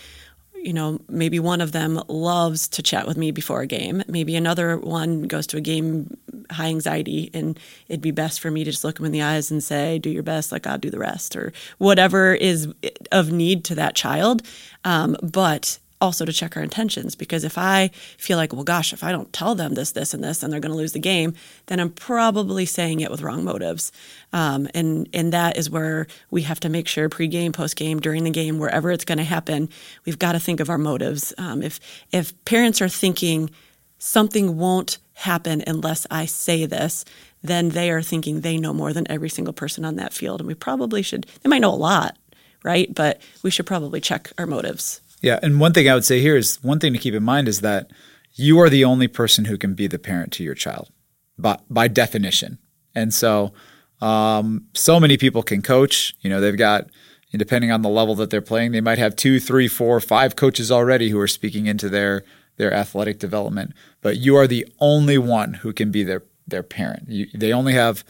you 0.62 0.72
know, 0.72 1.00
maybe 1.08 1.38
one 1.38 1.60
of 1.60 1.72
them 1.72 2.02
loves 2.08 2.66
to 2.68 2.82
chat 2.82 3.06
with 3.06 3.16
me 3.16 3.30
before 3.30 3.60
a 3.60 3.66
game. 3.66 4.02
Maybe 4.08 4.34
another 4.34 4.76
one 4.76 5.22
goes 5.22 5.46
to 5.48 5.56
a 5.56 5.60
game 5.60 6.16
high 6.50 6.66
anxiety, 6.66 7.30
and 7.32 7.58
it'd 7.88 8.00
be 8.00 8.10
best 8.10 8.40
for 8.40 8.50
me 8.50 8.64
to 8.64 8.70
just 8.70 8.84
look 8.84 8.96
them 8.96 9.06
in 9.06 9.12
the 9.12 9.22
eyes 9.22 9.50
and 9.50 9.62
say, 9.62 9.98
"Do 9.98 10.10
your 10.10 10.22
best, 10.22 10.50
like 10.50 10.66
I'll 10.66 10.78
do 10.78 10.90
the 10.90 10.98
rest," 10.98 11.36
or 11.36 11.52
whatever 11.78 12.34
is 12.34 12.68
of 13.12 13.30
need 13.30 13.64
to 13.66 13.74
that 13.76 13.94
child. 13.94 14.42
Um, 14.84 15.16
but 15.22 15.78
also 16.00 16.24
to 16.24 16.32
check 16.32 16.56
our 16.56 16.62
intentions 16.62 17.14
because 17.14 17.44
if 17.44 17.58
I 17.58 17.88
feel 18.16 18.36
like, 18.36 18.52
well, 18.52 18.64
gosh, 18.64 18.92
if 18.92 19.02
I 19.02 19.12
don't 19.12 19.32
tell 19.32 19.54
them 19.54 19.74
this, 19.74 19.92
this, 19.92 20.14
and 20.14 20.22
this, 20.22 20.38
then 20.38 20.50
they're 20.50 20.60
going 20.60 20.72
to 20.72 20.78
lose 20.78 20.92
the 20.92 20.98
game, 20.98 21.34
then 21.66 21.80
I'm 21.80 21.90
probably 21.90 22.66
saying 22.66 23.00
it 23.00 23.10
with 23.10 23.22
wrong 23.22 23.44
motives. 23.44 23.92
Um, 24.32 24.68
and 24.74 25.08
and 25.12 25.32
that 25.32 25.56
is 25.56 25.70
where 25.70 26.06
we 26.30 26.42
have 26.42 26.60
to 26.60 26.68
make 26.68 26.88
sure 26.88 27.08
pregame, 27.08 27.50
postgame, 27.50 28.00
during 28.00 28.24
the 28.24 28.30
game, 28.30 28.58
wherever 28.58 28.90
it's 28.90 29.04
going 29.04 29.18
to 29.18 29.24
happen, 29.24 29.68
we've 30.04 30.18
got 30.18 30.32
to 30.32 30.40
think 30.40 30.60
of 30.60 30.70
our 30.70 30.78
motives. 30.78 31.32
Um, 31.38 31.62
if 31.62 31.80
if 32.12 32.32
parents 32.44 32.80
are 32.80 32.88
thinking 32.88 33.50
something 33.98 34.56
won't 34.56 34.98
happen 35.14 35.62
unless 35.66 36.06
I 36.10 36.26
say 36.26 36.66
this, 36.66 37.04
then 37.42 37.70
they 37.70 37.90
are 37.90 38.02
thinking 38.02 38.40
they 38.40 38.56
know 38.56 38.72
more 38.72 38.92
than 38.92 39.10
every 39.10 39.28
single 39.28 39.52
person 39.52 39.84
on 39.84 39.96
that 39.96 40.12
field, 40.12 40.40
and 40.40 40.46
we 40.46 40.54
probably 40.54 41.02
should. 41.02 41.26
They 41.42 41.48
might 41.48 41.60
know 41.60 41.74
a 41.74 41.76
lot, 41.76 42.16
right? 42.62 42.92
But 42.92 43.20
we 43.42 43.50
should 43.50 43.66
probably 43.66 44.00
check 44.00 44.32
our 44.38 44.46
motives. 44.46 45.00
Yeah, 45.20 45.38
and 45.42 45.60
one 45.60 45.72
thing 45.72 45.88
I 45.88 45.94
would 45.94 46.04
say 46.04 46.20
here 46.20 46.36
is 46.36 46.62
one 46.62 46.78
thing 46.78 46.92
to 46.92 46.98
keep 46.98 47.14
in 47.14 47.24
mind 47.24 47.48
is 47.48 47.60
that 47.60 47.90
you 48.34 48.60
are 48.60 48.70
the 48.70 48.84
only 48.84 49.08
person 49.08 49.46
who 49.46 49.58
can 49.58 49.74
be 49.74 49.86
the 49.86 49.98
parent 49.98 50.32
to 50.34 50.44
your 50.44 50.54
child, 50.54 50.90
by 51.36 51.58
by 51.68 51.88
definition. 51.88 52.58
And 52.94 53.12
so, 53.12 53.52
um, 54.00 54.66
so 54.74 55.00
many 55.00 55.16
people 55.16 55.42
can 55.42 55.62
coach. 55.62 56.14
You 56.20 56.30
know, 56.30 56.40
they've 56.40 56.56
got 56.56 56.88
depending 57.36 57.70
on 57.70 57.82
the 57.82 57.88
level 57.90 58.14
that 58.14 58.30
they're 58.30 58.40
playing, 58.40 58.72
they 58.72 58.80
might 58.80 58.98
have 58.98 59.14
two, 59.14 59.38
three, 59.38 59.68
four, 59.68 60.00
five 60.00 60.34
coaches 60.36 60.72
already 60.72 61.10
who 61.10 61.18
are 61.18 61.28
speaking 61.28 61.66
into 61.66 61.88
their 61.88 62.24
their 62.56 62.72
athletic 62.72 63.18
development. 63.18 63.72
But 64.00 64.16
you 64.16 64.36
are 64.36 64.46
the 64.46 64.66
only 64.80 65.18
one 65.18 65.54
who 65.54 65.72
can 65.72 65.90
be 65.90 66.02
their 66.02 66.22
their 66.46 66.62
parent. 66.62 67.08
You, 67.08 67.26
they 67.34 67.52
only 67.52 67.74
have 67.74 68.04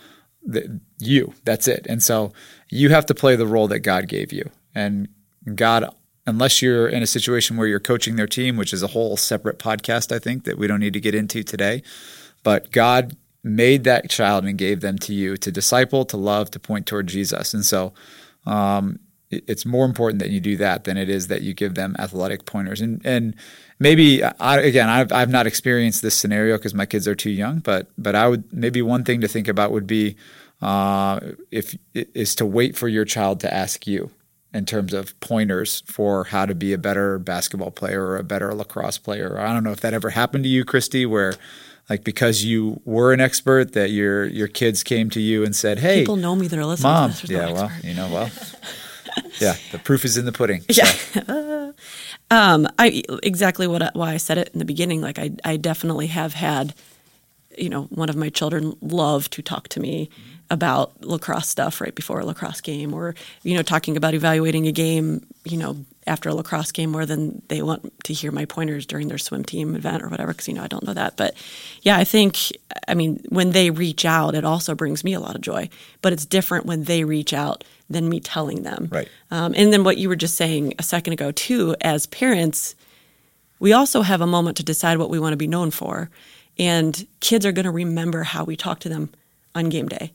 the, 0.44 0.80
you. 0.98 1.34
That's 1.44 1.66
it. 1.66 1.86
And 1.88 2.02
so 2.02 2.32
you 2.70 2.90
have 2.90 3.06
to 3.06 3.14
play 3.14 3.34
the 3.34 3.46
role 3.46 3.68
that 3.68 3.80
God 3.80 4.08
gave 4.08 4.32
you. 4.32 4.50
And 4.74 5.08
God 5.54 5.92
unless 6.28 6.60
you're 6.60 6.86
in 6.86 7.02
a 7.02 7.06
situation 7.06 7.56
where 7.56 7.66
you're 7.66 7.80
coaching 7.80 8.16
their 8.16 8.26
team, 8.26 8.56
which 8.56 8.72
is 8.72 8.82
a 8.82 8.88
whole 8.88 9.16
separate 9.16 9.58
podcast, 9.58 10.14
I 10.14 10.18
think, 10.18 10.44
that 10.44 10.58
we 10.58 10.66
don't 10.66 10.80
need 10.80 10.92
to 10.92 11.00
get 11.00 11.14
into 11.14 11.42
today. 11.42 11.82
But 12.42 12.70
God 12.70 13.16
made 13.42 13.84
that 13.84 14.10
child 14.10 14.44
and 14.44 14.58
gave 14.58 14.80
them 14.80 14.98
to 14.98 15.14
you 15.14 15.36
to 15.38 15.50
disciple, 15.50 16.04
to 16.04 16.16
love, 16.16 16.50
to 16.50 16.60
point 16.60 16.86
toward 16.86 17.06
Jesus. 17.06 17.54
And 17.54 17.64
so 17.64 17.94
um, 18.46 18.98
it's 19.30 19.64
more 19.64 19.86
important 19.86 20.20
that 20.20 20.30
you 20.30 20.40
do 20.40 20.56
that 20.56 20.84
than 20.84 20.96
it 20.96 21.08
is 21.08 21.28
that 21.28 21.42
you 21.42 21.54
give 21.54 21.74
them 21.74 21.96
athletic 21.98 22.44
pointers. 22.44 22.80
And 22.80 23.04
and 23.04 23.34
maybe 23.78 24.22
I, 24.22 24.60
again, 24.60 24.88
I've 24.88 25.12
I've 25.12 25.30
not 25.30 25.46
experienced 25.46 26.02
this 26.02 26.14
scenario 26.14 26.56
because 26.56 26.74
my 26.74 26.86
kids 26.86 27.08
are 27.08 27.14
too 27.14 27.30
young. 27.30 27.60
But 27.60 27.88
but 27.96 28.14
I 28.14 28.28
would 28.28 28.52
maybe 28.52 28.82
one 28.82 29.04
thing 29.04 29.20
to 29.22 29.28
think 29.28 29.48
about 29.48 29.72
would 29.72 29.86
be 29.86 30.16
uh, 30.60 31.20
if 31.50 31.76
is 31.94 32.34
to 32.36 32.46
wait 32.46 32.76
for 32.76 32.88
your 32.88 33.04
child 33.04 33.40
to 33.40 33.52
ask 33.52 33.86
you 33.86 34.10
in 34.52 34.64
terms 34.64 34.92
of 34.94 35.18
pointers 35.20 35.82
for 35.86 36.24
how 36.24 36.46
to 36.46 36.54
be 36.54 36.72
a 36.72 36.78
better 36.78 37.18
basketball 37.18 37.70
player 37.70 38.04
or 38.04 38.16
a 38.16 38.24
better 38.24 38.54
lacrosse 38.54 38.98
player. 38.98 39.38
I 39.38 39.52
don't 39.52 39.64
know 39.64 39.72
if 39.72 39.80
that 39.80 39.92
ever 39.92 40.10
happened 40.10 40.44
to 40.44 40.50
you, 40.50 40.64
Christy, 40.64 41.04
where 41.04 41.34
like 41.88 42.04
because 42.04 42.44
you 42.44 42.80
were 42.84 43.12
an 43.12 43.20
expert 43.20 43.72
that 43.72 43.90
your 43.90 44.26
your 44.26 44.48
kids 44.48 44.82
came 44.82 45.10
to 45.10 45.20
you 45.20 45.44
and 45.44 45.56
said, 45.56 45.78
"Hey, 45.78 46.00
people 46.00 46.16
know 46.16 46.36
me; 46.36 46.46
they're 46.48 46.64
listening." 46.64 46.92
Mom, 46.92 47.12
yeah, 47.24 47.50
well, 47.50 47.70
you 47.82 47.94
know, 47.94 48.08
well, 48.12 48.30
yeah, 49.40 49.56
the 49.72 49.78
proof 49.78 50.04
is 50.04 50.16
in 50.16 50.24
the 50.24 50.32
pudding. 50.32 50.64
Yeah, 50.68 50.92
um, 52.30 52.68
I 52.78 53.02
exactly 53.22 53.66
what 53.66 53.94
why 53.94 54.12
I 54.12 54.16
said 54.18 54.38
it 54.38 54.50
in 54.52 54.58
the 54.58 54.64
beginning. 54.64 55.00
Like 55.00 55.18
I, 55.18 55.30
I 55.44 55.56
definitely 55.56 56.08
have 56.08 56.34
had, 56.34 56.74
you 57.58 57.68
know, 57.68 57.84
one 57.84 58.08
of 58.08 58.16
my 58.16 58.28
children 58.28 58.76
love 58.80 59.28
to 59.30 59.42
talk 59.42 59.68
to 59.68 59.80
me 59.80 60.10
about 60.50 61.02
lacrosse 61.04 61.48
stuff 61.48 61.80
right 61.80 61.94
before 61.94 62.20
a 62.20 62.24
lacrosse 62.24 62.60
game 62.60 62.94
or 62.94 63.14
you 63.42 63.54
know 63.54 63.62
talking 63.62 63.96
about 63.96 64.14
evaluating 64.14 64.66
a 64.66 64.72
game 64.72 65.26
you 65.44 65.58
know 65.58 65.76
after 66.06 66.30
a 66.30 66.34
lacrosse 66.34 66.72
game 66.72 66.90
more 66.90 67.04
than 67.04 67.42
they 67.48 67.60
want 67.60 67.92
to 68.02 68.14
hear 68.14 68.32
my 68.32 68.46
pointers 68.46 68.86
during 68.86 69.08
their 69.08 69.18
swim 69.18 69.44
team 69.44 69.76
event 69.76 70.02
or 70.02 70.08
whatever 70.08 70.32
because 70.32 70.48
you 70.48 70.54
know 70.54 70.62
I 70.62 70.66
don't 70.66 70.84
know 70.84 70.94
that. 70.94 71.16
But 71.16 71.34
yeah 71.82 71.96
I 71.98 72.04
think 72.04 72.38
I 72.86 72.94
mean 72.94 73.20
when 73.28 73.50
they 73.50 73.70
reach 73.70 74.04
out 74.04 74.34
it 74.34 74.44
also 74.44 74.74
brings 74.74 75.04
me 75.04 75.12
a 75.12 75.20
lot 75.20 75.34
of 75.34 75.42
joy. 75.42 75.68
But 76.00 76.12
it's 76.14 76.24
different 76.24 76.64
when 76.64 76.84
they 76.84 77.04
reach 77.04 77.32
out 77.34 77.62
than 77.90 78.08
me 78.08 78.20
telling 78.20 78.62
them. 78.62 78.88
Right. 78.90 79.08
Um, 79.30 79.54
and 79.56 79.72
then 79.72 79.84
what 79.84 79.98
you 79.98 80.08
were 80.08 80.16
just 80.16 80.36
saying 80.36 80.74
a 80.78 80.82
second 80.82 81.12
ago 81.12 81.30
too 81.30 81.76
as 81.82 82.06
parents 82.06 82.74
we 83.60 83.72
also 83.72 84.02
have 84.02 84.20
a 84.20 84.26
moment 84.26 84.56
to 84.58 84.62
decide 84.62 84.98
what 84.98 85.10
we 85.10 85.18
want 85.18 85.32
to 85.32 85.36
be 85.36 85.48
known 85.48 85.70
for 85.70 86.10
and 86.58 87.06
kids 87.20 87.46
are 87.46 87.52
going 87.52 87.64
to 87.64 87.70
remember 87.70 88.22
how 88.22 88.44
we 88.44 88.56
talk 88.56 88.80
to 88.80 88.88
them 88.88 89.10
on 89.54 89.68
game 89.68 89.88
day 89.88 90.12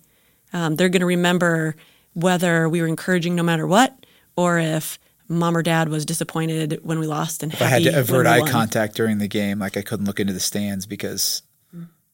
um, 0.53 0.75
they're 0.75 0.89
going 0.89 1.01
to 1.01 1.07
remember 1.07 1.75
whether 2.13 2.69
we 2.69 2.81
were 2.81 2.87
encouraging 2.87 3.35
no 3.35 3.43
matter 3.43 3.67
what, 3.67 4.05
or 4.35 4.59
if 4.59 4.99
mom 5.27 5.57
or 5.57 5.63
dad 5.63 5.89
was 5.89 6.05
disappointed 6.05 6.79
when 6.83 6.99
we 6.99 7.07
lost 7.07 7.41
and 7.41 7.53
if 7.53 7.61
I 7.61 7.65
had 7.65 7.83
to 7.83 7.99
avert 7.99 8.27
eye 8.27 8.47
contact 8.47 8.95
during 8.95 9.17
the 9.17 9.27
game, 9.27 9.59
like 9.59 9.75
I 9.77 9.81
couldn't 9.81 10.05
look 10.05 10.19
into 10.19 10.33
the 10.33 10.39
stands 10.39 10.85
because 10.85 11.41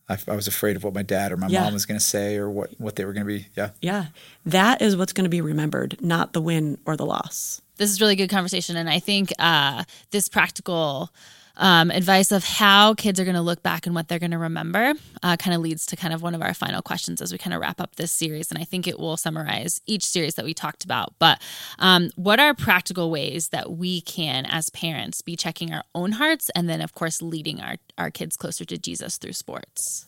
I, 0.08 0.18
I 0.28 0.36
was 0.36 0.48
afraid 0.48 0.76
of 0.76 0.84
what 0.84 0.94
my 0.94 1.04
dad 1.04 1.32
or 1.32 1.38
my 1.38 1.48
yeah. 1.48 1.64
mom 1.64 1.74
was 1.74 1.86
going 1.86 2.00
to 2.00 2.06
say 2.06 2.38
or 2.38 2.50
what 2.50 2.72
what 2.80 2.96
they 2.96 3.06
were 3.06 3.14
going 3.14 3.28
to 3.28 3.34
be. 3.34 3.48
Yeah, 3.56 3.72
yeah, 3.82 4.06
that 4.46 4.82
is 4.82 4.96
what's 4.96 5.14
going 5.14 5.26
to 5.26 5.30
be 5.30 5.42
remembered, 5.42 5.98
not 6.02 6.34
the 6.34 6.42
win 6.42 6.78
or 6.86 6.96
the 6.96 7.06
loss. 7.06 7.62
This 7.78 7.92
is 7.92 8.02
really 8.02 8.16
good 8.16 8.30
conversation, 8.30 8.78
and 8.78 8.90
I 8.90 9.00
think 9.00 9.34
uh, 9.38 9.84
this 10.12 10.30
practical 10.30 11.12
um, 11.60 11.92
advice 11.92 12.32
of 12.32 12.44
how 12.44 12.94
kids 12.96 13.20
are 13.20 13.26
going 13.26 13.36
to 13.36 13.42
look 13.42 13.62
back 13.62 13.86
and 13.86 13.94
what 13.94 14.08
they're 14.08 14.18
going 14.18 14.32
to 14.32 14.38
remember 14.38 14.94
uh, 15.22 15.38
kind 15.38 15.56
of 15.56 15.62
leads 15.62 15.86
to 15.88 15.96
kind 15.96 16.14
of 16.14 16.24
one 16.24 16.34
of 16.34 16.42
our 16.42 16.54
final 16.54 16.82
questions 16.82 17.22
as 17.22 17.32
we 17.32 17.38
kind 17.38 17.54
of 17.54 17.62
wrap 17.62 17.80
up 17.80 17.96
this 17.98 18.12
series. 18.12 18.50
And 18.50 18.58
I 18.58 18.64
think 18.64 18.88
it 18.88 18.98
will 18.98 19.18
summarize 19.18 19.82
each 19.86 20.06
series 20.06 20.36
that 20.36 20.46
we 20.46 20.54
talked 20.54 20.84
about. 20.84 21.14
But 21.20 21.42
um, 21.78 22.10
what 22.16 22.40
are 22.40 22.54
practical 22.54 23.12
ways 23.12 23.50
that 23.50 23.72
we 23.72 24.02
can, 24.02 24.46
as 24.46 24.70
parents, 24.70 25.22
be 25.22 25.36
checking 25.36 25.74
our 25.74 25.84
own 25.94 26.14
hearts 26.14 26.50
and 26.56 26.70
then, 26.70 26.82
of 26.82 26.96
course, 26.96 27.22
leading 27.22 27.62
our, 27.62 27.76
our 27.98 28.10
kids 28.10 28.38
closer 28.38 28.66
to 28.66 28.78
Jesus 28.78 29.18
through 29.18 29.34
sports? 29.34 30.08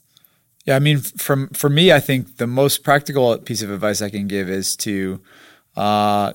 Yeah, 0.66 0.76
I 0.76 0.80
mean, 0.80 1.00
from 1.00 1.50
for 1.50 1.70
me, 1.70 1.92
I 1.92 2.00
think 2.00 2.38
the 2.38 2.48
most 2.48 2.84
practical 2.84 3.36
piece 3.40 3.64
of 3.64 3.72
advice 3.72 4.02
I 4.02 4.10
can 4.10 4.28
give 4.28 4.48
is 4.50 4.76
to 4.78 5.20
uh, 5.76 6.34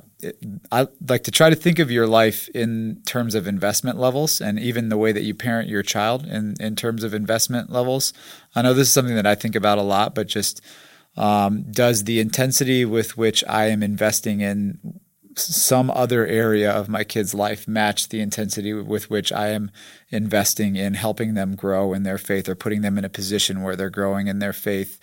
I 0.72 0.88
like 1.06 1.24
to 1.24 1.30
try 1.30 1.50
to 1.50 1.56
think 1.56 1.78
of 1.78 1.90
your 1.90 2.06
life 2.06 2.48
in 2.48 3.02
terms 3.04 3.34
of 3.34 3.46
investment 3.46 3.98
levels 3.98 4.40
and 4.40 4.58
even 4.58 4.88
the 4.88 4.96
way 4.96 5.12
that 5.12 5.22
you 5.22 5.34
parent 5.34 5.68
your 5.68 5.82
child 5.82 6.24
in, 6.26 6.54
in 6.58 6.74
terms 6.74 7.04
of 7.04 7.12
investment 7.12 7.70
levels. 7.70 8.14
I 8.54 8.62
know 8.62 8.72
this 8.72 8.88
is 8.88 8.94
something 8.94 9.14
that 9.14 9.26
I 9.26 9.34
think 9.34 9.54
about 9.54 9.78
a 9.78 9.82
lot, 9.82 10.14
but 10.14 10.26
just 10.26 10.62
um, 11.16 11.64
does 11.70 12.04
the 12.04 12.18
intensity 12.18 12.84
with 12.84 13.16
which 13.16 13.44
I 13.46 13.66
am 13.66 13.82
investing 13.82 14.40
in 14.40 15.00
some 15.38 15.90
other 15.90 16.26
area 16.26 16.70
of 16.70 16.88
my 16.88 17.04
kid's 17.04 17.34
life 17.34 17.68
match 17.68 18.08
the 18.08 18.20
intensity 18.20 18.72
with 18.72 19.10
which 19.10 19.30
I 19.32 19.48
am 19.48 19.70
investing 20.08 20.76
in 20.76 20.94
helping 20.94 21.34
them 21.34 21.56
grow 21.56 21.92
in 21.92 22.04
their 22.04 22.16
faith 22.16 22.48
or 22.48 22.54
putting 22.54 22.80
them 22.80 22.96
in 22.96 23.04
a 23.04 23.10
position 23.10 23.62
where 23.62 23.76
they're 23.76 23.90
growing 23.90 24.28
in 24.28 24.38
their 24.38 24.54
faith? 24.54 24.98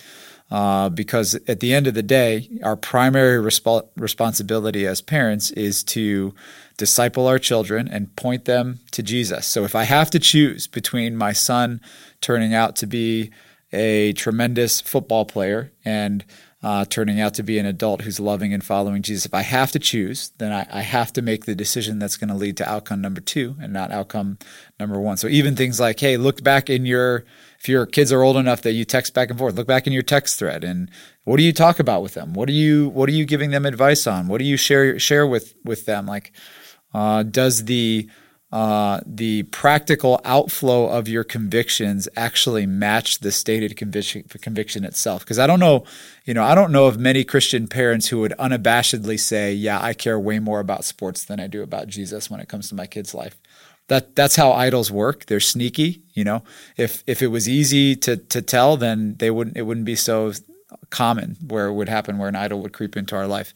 Uh, 0.54 0.88
because 0.88 1.34
at 1.48 1.62
the 1.62 1.74
end 1.74 1.88
of 1.88 1.96
the 1.96 2.04
day, 2.04 2.48
our 2.62 2.76
primary 2.76 3.44
resp- 3.44 3.90
responsibility 3.98 4.86
as 4.86 5.02
parents 5.02 5.50
is 5.50 5.84
to 5.84 6.32
disciple 6.78 7.26
our 7.26 7.40
children 7.40 7.88
and 7.88 8.16
point 8.16 8.46
them 8.46 8.80
to 8.92 9.02
Jesus. 9.02 9.48
So 9.48 9.64
if 9.64 9.74
I 9.74 9.86
have 9.86 10.12
to 10.12 10.20
choose 10.20 10.68
between 10.68 11.18
my 11.18 11.34
son 11.34 11.82
turning 12.22 12.54
out 12.54 12.76
to 12.76 12.86
be 12.86 13.32
a 13.72 14.14
tremendous 14.14 14.80
football 14.80 15.26
player 15.26 15.72
and 15.84 16.24
uh, 16.64 16.86
turning 16.86 17.20
out 17.20 17.34
to 17.34 17.44
be 17.44 17.60
an 17.60 17.66
adult 17.66 18.02
who's 18.02 18.22
loving 18.22 18.54
and 18.54 18.64
following 18.64 19.02
Jesus, 19.02 19.26
if 19.26 19.34
I 19.34 19.42
have 19.42 19.74
to 19.74 19.80
choose, 19.80 20.32
then 20.38 20.54
I, 20.54 20.66
I 20.72 20.82
have 20.82 21.12
to 21.14 21.22
make 21.22 21.44
the 21.44 21.56
decision 21.56 22.00
that's 22.00 22.16
going 22.16 22.30
to 22.30 22.36
lead 22.36 22.56
to 22.58 22.70
outcome 22.70 23.02
number 23.02 23.20
two 23.20 23.58
and 23.60 23.74
not 23.74 23.92
outcome 23.92 24.38
number 24.80 24.98
one. 24.98 25.18
So 25.18 25.28
even 25.28 25.58
things 25.58 25.78
like, 25.78 26.00
hey, 26.00 26.16
look 26.16 26.42
back 26.42 26.70
in 26.70 26.86
your 26.86 27.26
if 27.60 27.68
your 27.68 27.86
kids 27.86 28.14
are 28.14 28.24
old 28.24 28.38
enough 28.38 28.62
that 28.62 28.72
you 28.72 28.86
text 28.86 29.14
back 29.14 29.30
and 29.30 29.38
forth, 29.38 29.56
look 29.56 29.68
back 29.68 29.88
in 29.88 29.94
your 29.94 30.04
text 30.04 30.40
thread 30.40 30.64
and 30.64 30.90
what 31.26 31.36
do 31.38 31.44
you 31.44 31.54
talk 31.54 31.80
about 31.80 32.02
with 32.02 32.14
them? 32.14 32.34
What 32.34 32.48
are 32.48 32.54
you 32.54 32.88
what 32.90 33.10
are 33.10 33.14
you 33.14 33.26
giving 33.26 33.52
them 33.52 33.66
advice 33.66 34.08
on? 34.08 34.30
What 34.30 34.38
do 34.38 34.46
you 34.46 34.56
share 34.56 34.98
share 35.00 35.28
with 35.28 35.56
with 35.66 35.86
them? 35.86 36.06
Like, 36.06 36.32
uh, 36.94 37.24
does 37.24 37.66
the 37.66 38.10
uh, 38.54 39.02
the 39.06 39.44
practical 39.44 40.22
outflow 40.24 40.86
of 40.88 41.08
your 41.08 41.24
convictions 41.24 42.08
actually 42.16 42.68
match 42.68 43.20
the 43.20 43.32
stated 43.32 43.76
conviction 43.76 44.24
conviction 44.42 44.86
itself? 44.86 45.24
Because 45.24 45.40
I 45.40 45.48
don't 45.48 45.60
know, 45.60 45.84
you 46.24 46.34
know, 46.36 46.44
I 46.44 46.54
don't 46.54 46.72
know 46.72 46.86
of 46.86 47.00
many 47.00 47.24
Christian 47.24 47.68
parents 47.68 48.08
who 48.08 48.20
would 48.20 48.34
unabashedly 48.38 49.20
say, 49.20 49.52
"Yeah, 49.54 49.82
I 49.82 49.94
care 49.94 50.20
way 50.20 50.38
more 50.38 50.60
about 50.60 50.86
sports 50.86 51.26
than 51.26 51.40
I 51.40 51.48
do 51.48 51.64
about 51.64 51.88
Jesus 51.88 52.30
when 52.30 52.40
it 52.40 52.48
comes 52.48 52.70
to 52.70 52.76
my 52.76 52.86
kid's 52.86 53.14
life." 53.14 53.38
that 53.90 54.16
that's 54.16 54.38
how 54.38 54.54
idols 54.54 54.90
work. 54.90 55.26
They're 55.26 55.42
sneaky. 55.42 56.04
You 56.14 56.24
know, 56.24 56.44
if 56.78 57.04
if 57.08 57.22
it 57.22 57.28
was 57.28 57.50
easy 57.50 57.96
to 57.98 58.18
to 58.18 58.42
tell, 58.42 58.78
then 58.78 59.16
they 59.18 59.30
wouldn't 59.30 59.58
it 59.58 59.64
wouldn't 59.64 59.86
be 59.86 59.96
so 59.96 60.32
common 60.90 61.38
where 61.46 61.68
it 61.68 61.74
would 61.74 61.90
happen 61.90 62.18
where 62.18 62.30
an 62.30 62.36
idol 62.36 62.62
would 62.62 62.74
creep 62.74 62.96
into 62.96 63.16
our 63.16 63.28
life. 63.28 63.54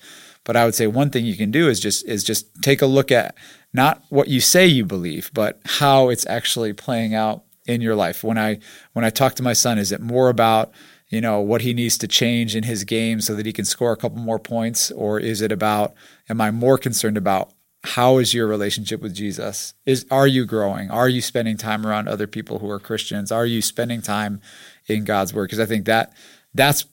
But 0.48 0.56
I 0.56 0.64
would 0.64 0.76
say 0.76 0.88
one 0.88 1.10
thing 1.10 1.26
you 1.26 1.36
can 1.36 1.52
do 1.52 1.68
is 1.68 1.78
just 1.78 2.08
is 2.08 2.24
just 2.24 2.48
take 2.62 2.82
a 2.82 2.86
look 2.86 3.12
at 3.12 3.36
not 3.74 4.02
what 4.08 4.30
you 4.30 4.40
say 4.40 4.66
you 4.66 4.86
believe, 4.86 5.30
but 5.34 5.60
how 5.66 6.08
it's 6.08 6.26
actually 6.26 6.72
playing 6.72 7.14
out 7.14 7.44
in 7.68 7.82
your 7.82 7.96
life. 7.96 8.24
When 8.24 8.38
I 8.38 8.60
when 8.94 9.04
I 9.04 9.10
talk 9.10 9.36
to 9.36 9.44
my 9.44 9.52
son, 9.52 9.78
is 9.78 9.92
it 9.92 10.00
more 10.00 10.30
about 10.30 10.72
you 11.10 11.20
know 11.20 11.42
what 11.42 11.62
he 11.62 11.74
needs 11.74 11.98
to 11.98 12.08
change 12.08 12.56
in 12.56 12.64
his 12.64 12.86
game 12.86 13.20
so 13.20 13.36
that 13.36 13.46
he 13.46 13.52
can 13.52 13.66
score 13.66 13.92
a 13.92 13.98
couple 13.98 14.20
more 14.20 14.40
points, 14.40 14.90
or 14.90 15.20
is 15.20 15.42
it 15.42 15.52
about 15.52 15.94
am 16.30 16.40
I 16.40 16.50
more 16.52 16.78
concerned 16.78 17.18
about 17.18 17.52
how 17.84 18.18
is 18.18 18.34
your 18.34 18.48
relationship 18.48 19.02
with 19.02 19.14
Jesus? 19.14 19.74
Is 19.86 20.06
are 20.10 20.28
you 20.28 20.46
growing? 20.46 20.90
Are 20.90 21.10
you 21.10 21.20
spending 21.20 21.58
time 21.58 21.86
around 21.86 22.08
other 22.08 22.26
people 22.26 22.60
who 22.60 22.70
are 22.70 22.80
Christians? 22.80 23.34
Are 23.34 23.46
you 23.46 23.62
spending 23.62 24.02
time 24.02 24.40
in 24.88 25.04
God's 25.04 25.34
word? 25.34 25.48
Because 25.48 25.60
I 25.60 25.66
think 25.66 25.88
that 25.88 26.14
that's 26.54 26.86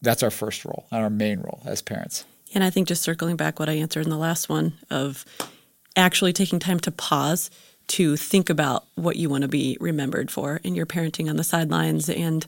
that's 0.00 0.24
our 0.24 0.32
first 0.32 0.64
role, 0.64 0.88
and 0.90 1.04
our 1.04 1.10
main 1.10 1.38
role 1.38 1.62
as 1.64 1.80
parents. 1.80 2.24
And 2.54 2.62
I 2.62 2.70
think 2.70 2.88
just 2.88 3.02
circling 3.02 3.36
back 3.36 3.58
what 3.58 3.68
I 3.68 3.74
answered 3.74 4.04
in 4.04 4.10
the 4.10 4.18
last 4.18 4.48
one 4.48 4.74
of 4.90 5.24
actually 5.96 6.32
taking 6.32 6.58
time 6.58 6.80
to 6.80 6.90
pause 6.90 7.50
to 7.88 8.16
think 8.16 8.48
about 8.48 8.86
what 8.94 9.16
you 9.16 9.28
want 9.28 9.42
to 9.42 9.48
be 9.48 9.76
remembered 9.80 10.30
for 10.30 10.60
in 10.62 10.74
your 10.74 10.86
parenting 10.86 11.28
on 11.28 11.36
the 11.36 11.44
sidelines 11.44 12.08
and 12.08 12.46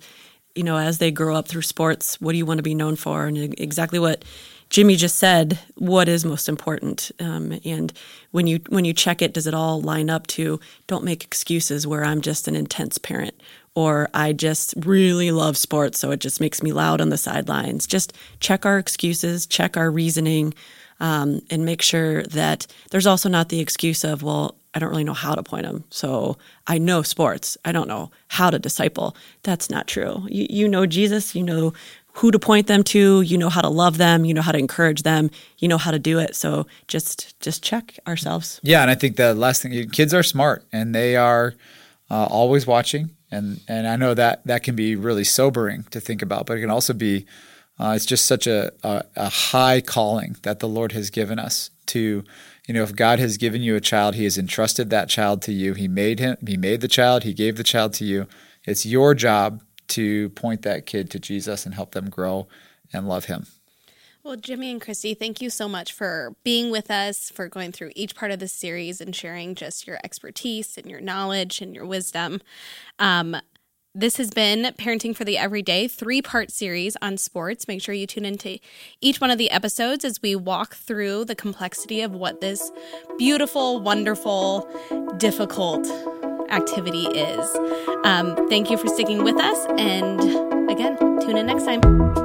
you 0.55 0.63
know 0.63 0.79
as 0.79 0.99
they 0.99 1.11
grow 1.11 1.35
up 1.35 1.49
through 1.49 1.61
sports 1.61 2.21
what 2.21 2.33
do 2.33 2.39
you 2.39 2.47
want 2.47 2.59
to 2.59 2.63
be 2.63 2.75
known 2.75 2.97
for 2.97 3.27
and 3.27 3.37
exactly 3.61 3.99
what 3.99 4.25
Jimmy 4.71 4.97
just 4.97 5.17
said 5.17 5.59
what 5.77 6.09
is 6.09 6.25
most 6.25 6.49
important, 6.49 7.13
um, 7.21 7.61
and 7.65 7.93
when 8.33 8.47
you 8.47 8.61
when 8.71 8.85
you 8.85 8.93
check 8.93 9.23
it, 9.23 9.33
does 9.33 9.47
it 9.47 9.55
all 9.55 9.81
line 9.81 10.11
up 10.11 10.27
to? 10.29 10.59
Don't 10.87 11.05
make 11.05 11.23
excuses 11.23 11.87
where 11.87 12.05
I'm 12.05 12.21
just 12.21 12.49
an 12.49 12.57
intense 12.57 12.99
parent, 12.99 13.41
or 13.75 14.09
I 14.15 14.33
just 14.33 14.75
really 14.79 15.31
love 15.31 15.57
sports, 15.57 15.99
so 15.99 16.11
it 16.11 16.21
just 16.21 16.41
makes 16.41 16.63
me 16.63 16.73
loud 16.73 17.01
on 17.01 17.09
the 17.09 17.19
sidelines. 17.19 17.87
Just 17.87 18.13
check 18.41 18.65
our 18.65 18.79
excuses, 18.79 19.47
check 19.47 19.77
our 19.77 19.91
reasoning, 19.91 20.55
um, 21.01 21.41
and 21.51 21.65
make 21.65 21.83
sure 21.83 22.23
that 22.25 22.67
there's 22.91 23.07
also 23.07 23.29
not 23.29 23.49
the 23.49 23.61
excuse 23.61 24.05
of 24.05 24.23
well. 24.23 24.57
I 24.77 24.81
don't 24.81 24.91
really 24.91 25.05
know 25.05 25.15
how 25.15 25.37
to 25.37 25.43
point 25.45 25.67
them. 25.67 25.85
So 25.91 26.37
I 26.67 26.79
know 26.79 27.03
sports. 27.03 27.57
I 27.65 27.71
don't 27.71 27.87
know 27.87 28.11
how 28.27 28.51
to 28.51 28.59
disciple. 28.59 29.17
That's 29.45 29.71
not 29.71 29.87
true. 29.87 30.27
You, 30.29 30.49
you 30.51 30.69
know 30.69 30.85
Jesus. 30.85 31.37
You 31.37 31.45
know 31.45 31.75
who 32.15 32.31
to 32.31 32.39
point 32.39 32.67
them 32.67 32.83
to 32.85 33.21
you 33.23 33.37
know 33.37 33.49
how 33.49 33.61
to 33.61 33.69
love 33.69 33.99
them 33.99 34.25
you 34.25 34.33
know 34.33 34.41
how 34.41 34.53
to 34.53 34.59
encourage 34.59 35.03
them 35.03 35.31
you 35.59 35.69
know 35.69 35.79
how 35.79 35.91
to 35.91 35.99
do 35.99 36.19
it 36.19 36.35
so 36.35 36.67
just 36.87 37.39
just 37.41 37.63
check 37.63 37.99
ourselves 38.07 38.61
yeah 38.63 38.83
and 38.83 38.91
i 38.91 38.95
think 38.95 39.17
the 39.17 39.35
last 39.35 39.63
thing 39.63 39.89
kids 39.91 40.15
are 40.15 40.23
smart 40.23 40.65
and 40.73 40.95
they 40.95 41.17
are 41.17 41.55
uh, 42.11 42.27
always 42.31 42.67
watching 42.67 43.11
and 43.31 43.61
and 43.69 43.87
i 43.87 43.97
know 43.97 44.15
that 44.15 44.45
that 44.47 44.63
can 44.63 44.77
be 44.77 44.97
really 44.97 45.25
sobering 45.25 45.85
to 45.91 46.01
think 46.01 46.23
about 46.23 46.47
but 46.47 46.57
it 46.57 46.61
can 46.61 46.71
also 46.71 46.93
be 46.93 47.27
uh, 47.77 47.93
it's 47.97 48.07
just 48.07 48.27
such 48.27 48.47
a, 48.47 48.71
a, 48.85 49.05
a 49.17 49.29
high 49.29 49.81
calling 49.81 50.37
that 50.43 50.61
the 50.61 50.69
lord 50.69 50.93
has 50.93 51.11
given 51.11 51.39
us 51.39 51.71
to 51.87 52.25
you 52.67 52.75
know 52.75 52.83
if 52.83 52.95
god 52.95 53.19
has 53.19 53.37
given 53.37 53.63
you 53.63 53.75
a 53.75 53.81
child 53.81 54.15
he 54.15 54.25
has 54.25 54.39
entrusted 54.39 54.91
that 54.91 55.09
child 55.09 55.43
to 55.43 55.53
you 55.53 55.75
he 55.75 55.89
made 55.89 56.19
him 56.19 56.37
he 56.47 56.57
made 56.57 56.81
the 56.81 56.89
child 56.89 57.25
he 57.25 57.35
gave 57.35 57.57
the 57.57 57.65
child 57.65 57.93
to 57.93 58.05
you 58.05 58.27
it's 58.65 58.87
your 58.87 59.15
job 59.15 59.63
to 59.89 60.31
point 60.31 60.63
that 60.63 60.87
kid 60.87 61.11
to 61.11 61.19
Jesus 61.19 61.67
and 61.67 61.75
help 61.75 61.93
them 61.93 62.11
grow 62.11 62.49
and 62.93 63.09
love 63.09 63.27
him. 63.27 63.47
Well, 64.25 64.37
Jimmy 64.37 64.71
and 64.71 64.81
Christy, 64.81 65.13
thank 65.13 65.43
you 65.43 65.51
so 65.51 65.69
much 65.69 65.93
for 65.93 66.35
being 66.45 66.71
with 66.71 66.91
us, 66.91 67.29
for 67.29 67.47
going 67.47 67.73
through 67.73 67.93
each 67.95 68.17
part 68.17 68.31
of 68.31 68.39
the 68.39 68.49
series 68.49 69.03
and 69.03 69.15
sharing 69.15 69.55
just 69.55 69.87
your 69.87 69.99
expertise 70.03 70.79
and 70.79 70.87
your 70.87 71.03
knowledge 71.03 71.61
and 71.61 71.75
your 71.75 71.85
wisdom. 71.85 72.41
Um, 72.99 73.37
this 73.95 74.17
has 74.17 74.31
been 74.31 74.73
Parenting 74.79 75.15
for 75.15 75.25
the 75.25 75.37
Everyday, 75.37 75.89
three 75.89 76.23
part 76.23 76.51
series 76.51 76.97
on 77.03 77.19
sports. 77.19 77.69
Make 77.69 77.83
sure 77.83 77.95
you 77.95 78.07
tune 78.07 78.25
into 78.25 78.59
each 79.03 79.21
one 79.21 79.31
of 79.31 79.37
the 79.37 79.51
episodes 79.51 80.07
as 80.07 80.23
we 80.23 80.35
walk 80.35 80.75
through 80.75 81.27
the 81.27 81.37
complexity 81.37 82.01
of 82.01 82.13
what 82.13 82.41
this 82.41 82.73
beautiful, 83.19 83.83
wonderful, 83.83 84.67
difficult 85.19 85.87
activity 86.49 87.05
is. 87.09 87.55
Um, 88.05 88.49
thank 88.49 88.71
you 88.71 88.79
for 88.79 88.89
sticking 88.89 89.23
with 89.23 89.37
us. 89.37 89.67
And 89.79 90.71
again, 90.71 90.97
tune 91.21 91.37
in 91.37 91.45
next 91.47 91.67
time. 91.67 92.24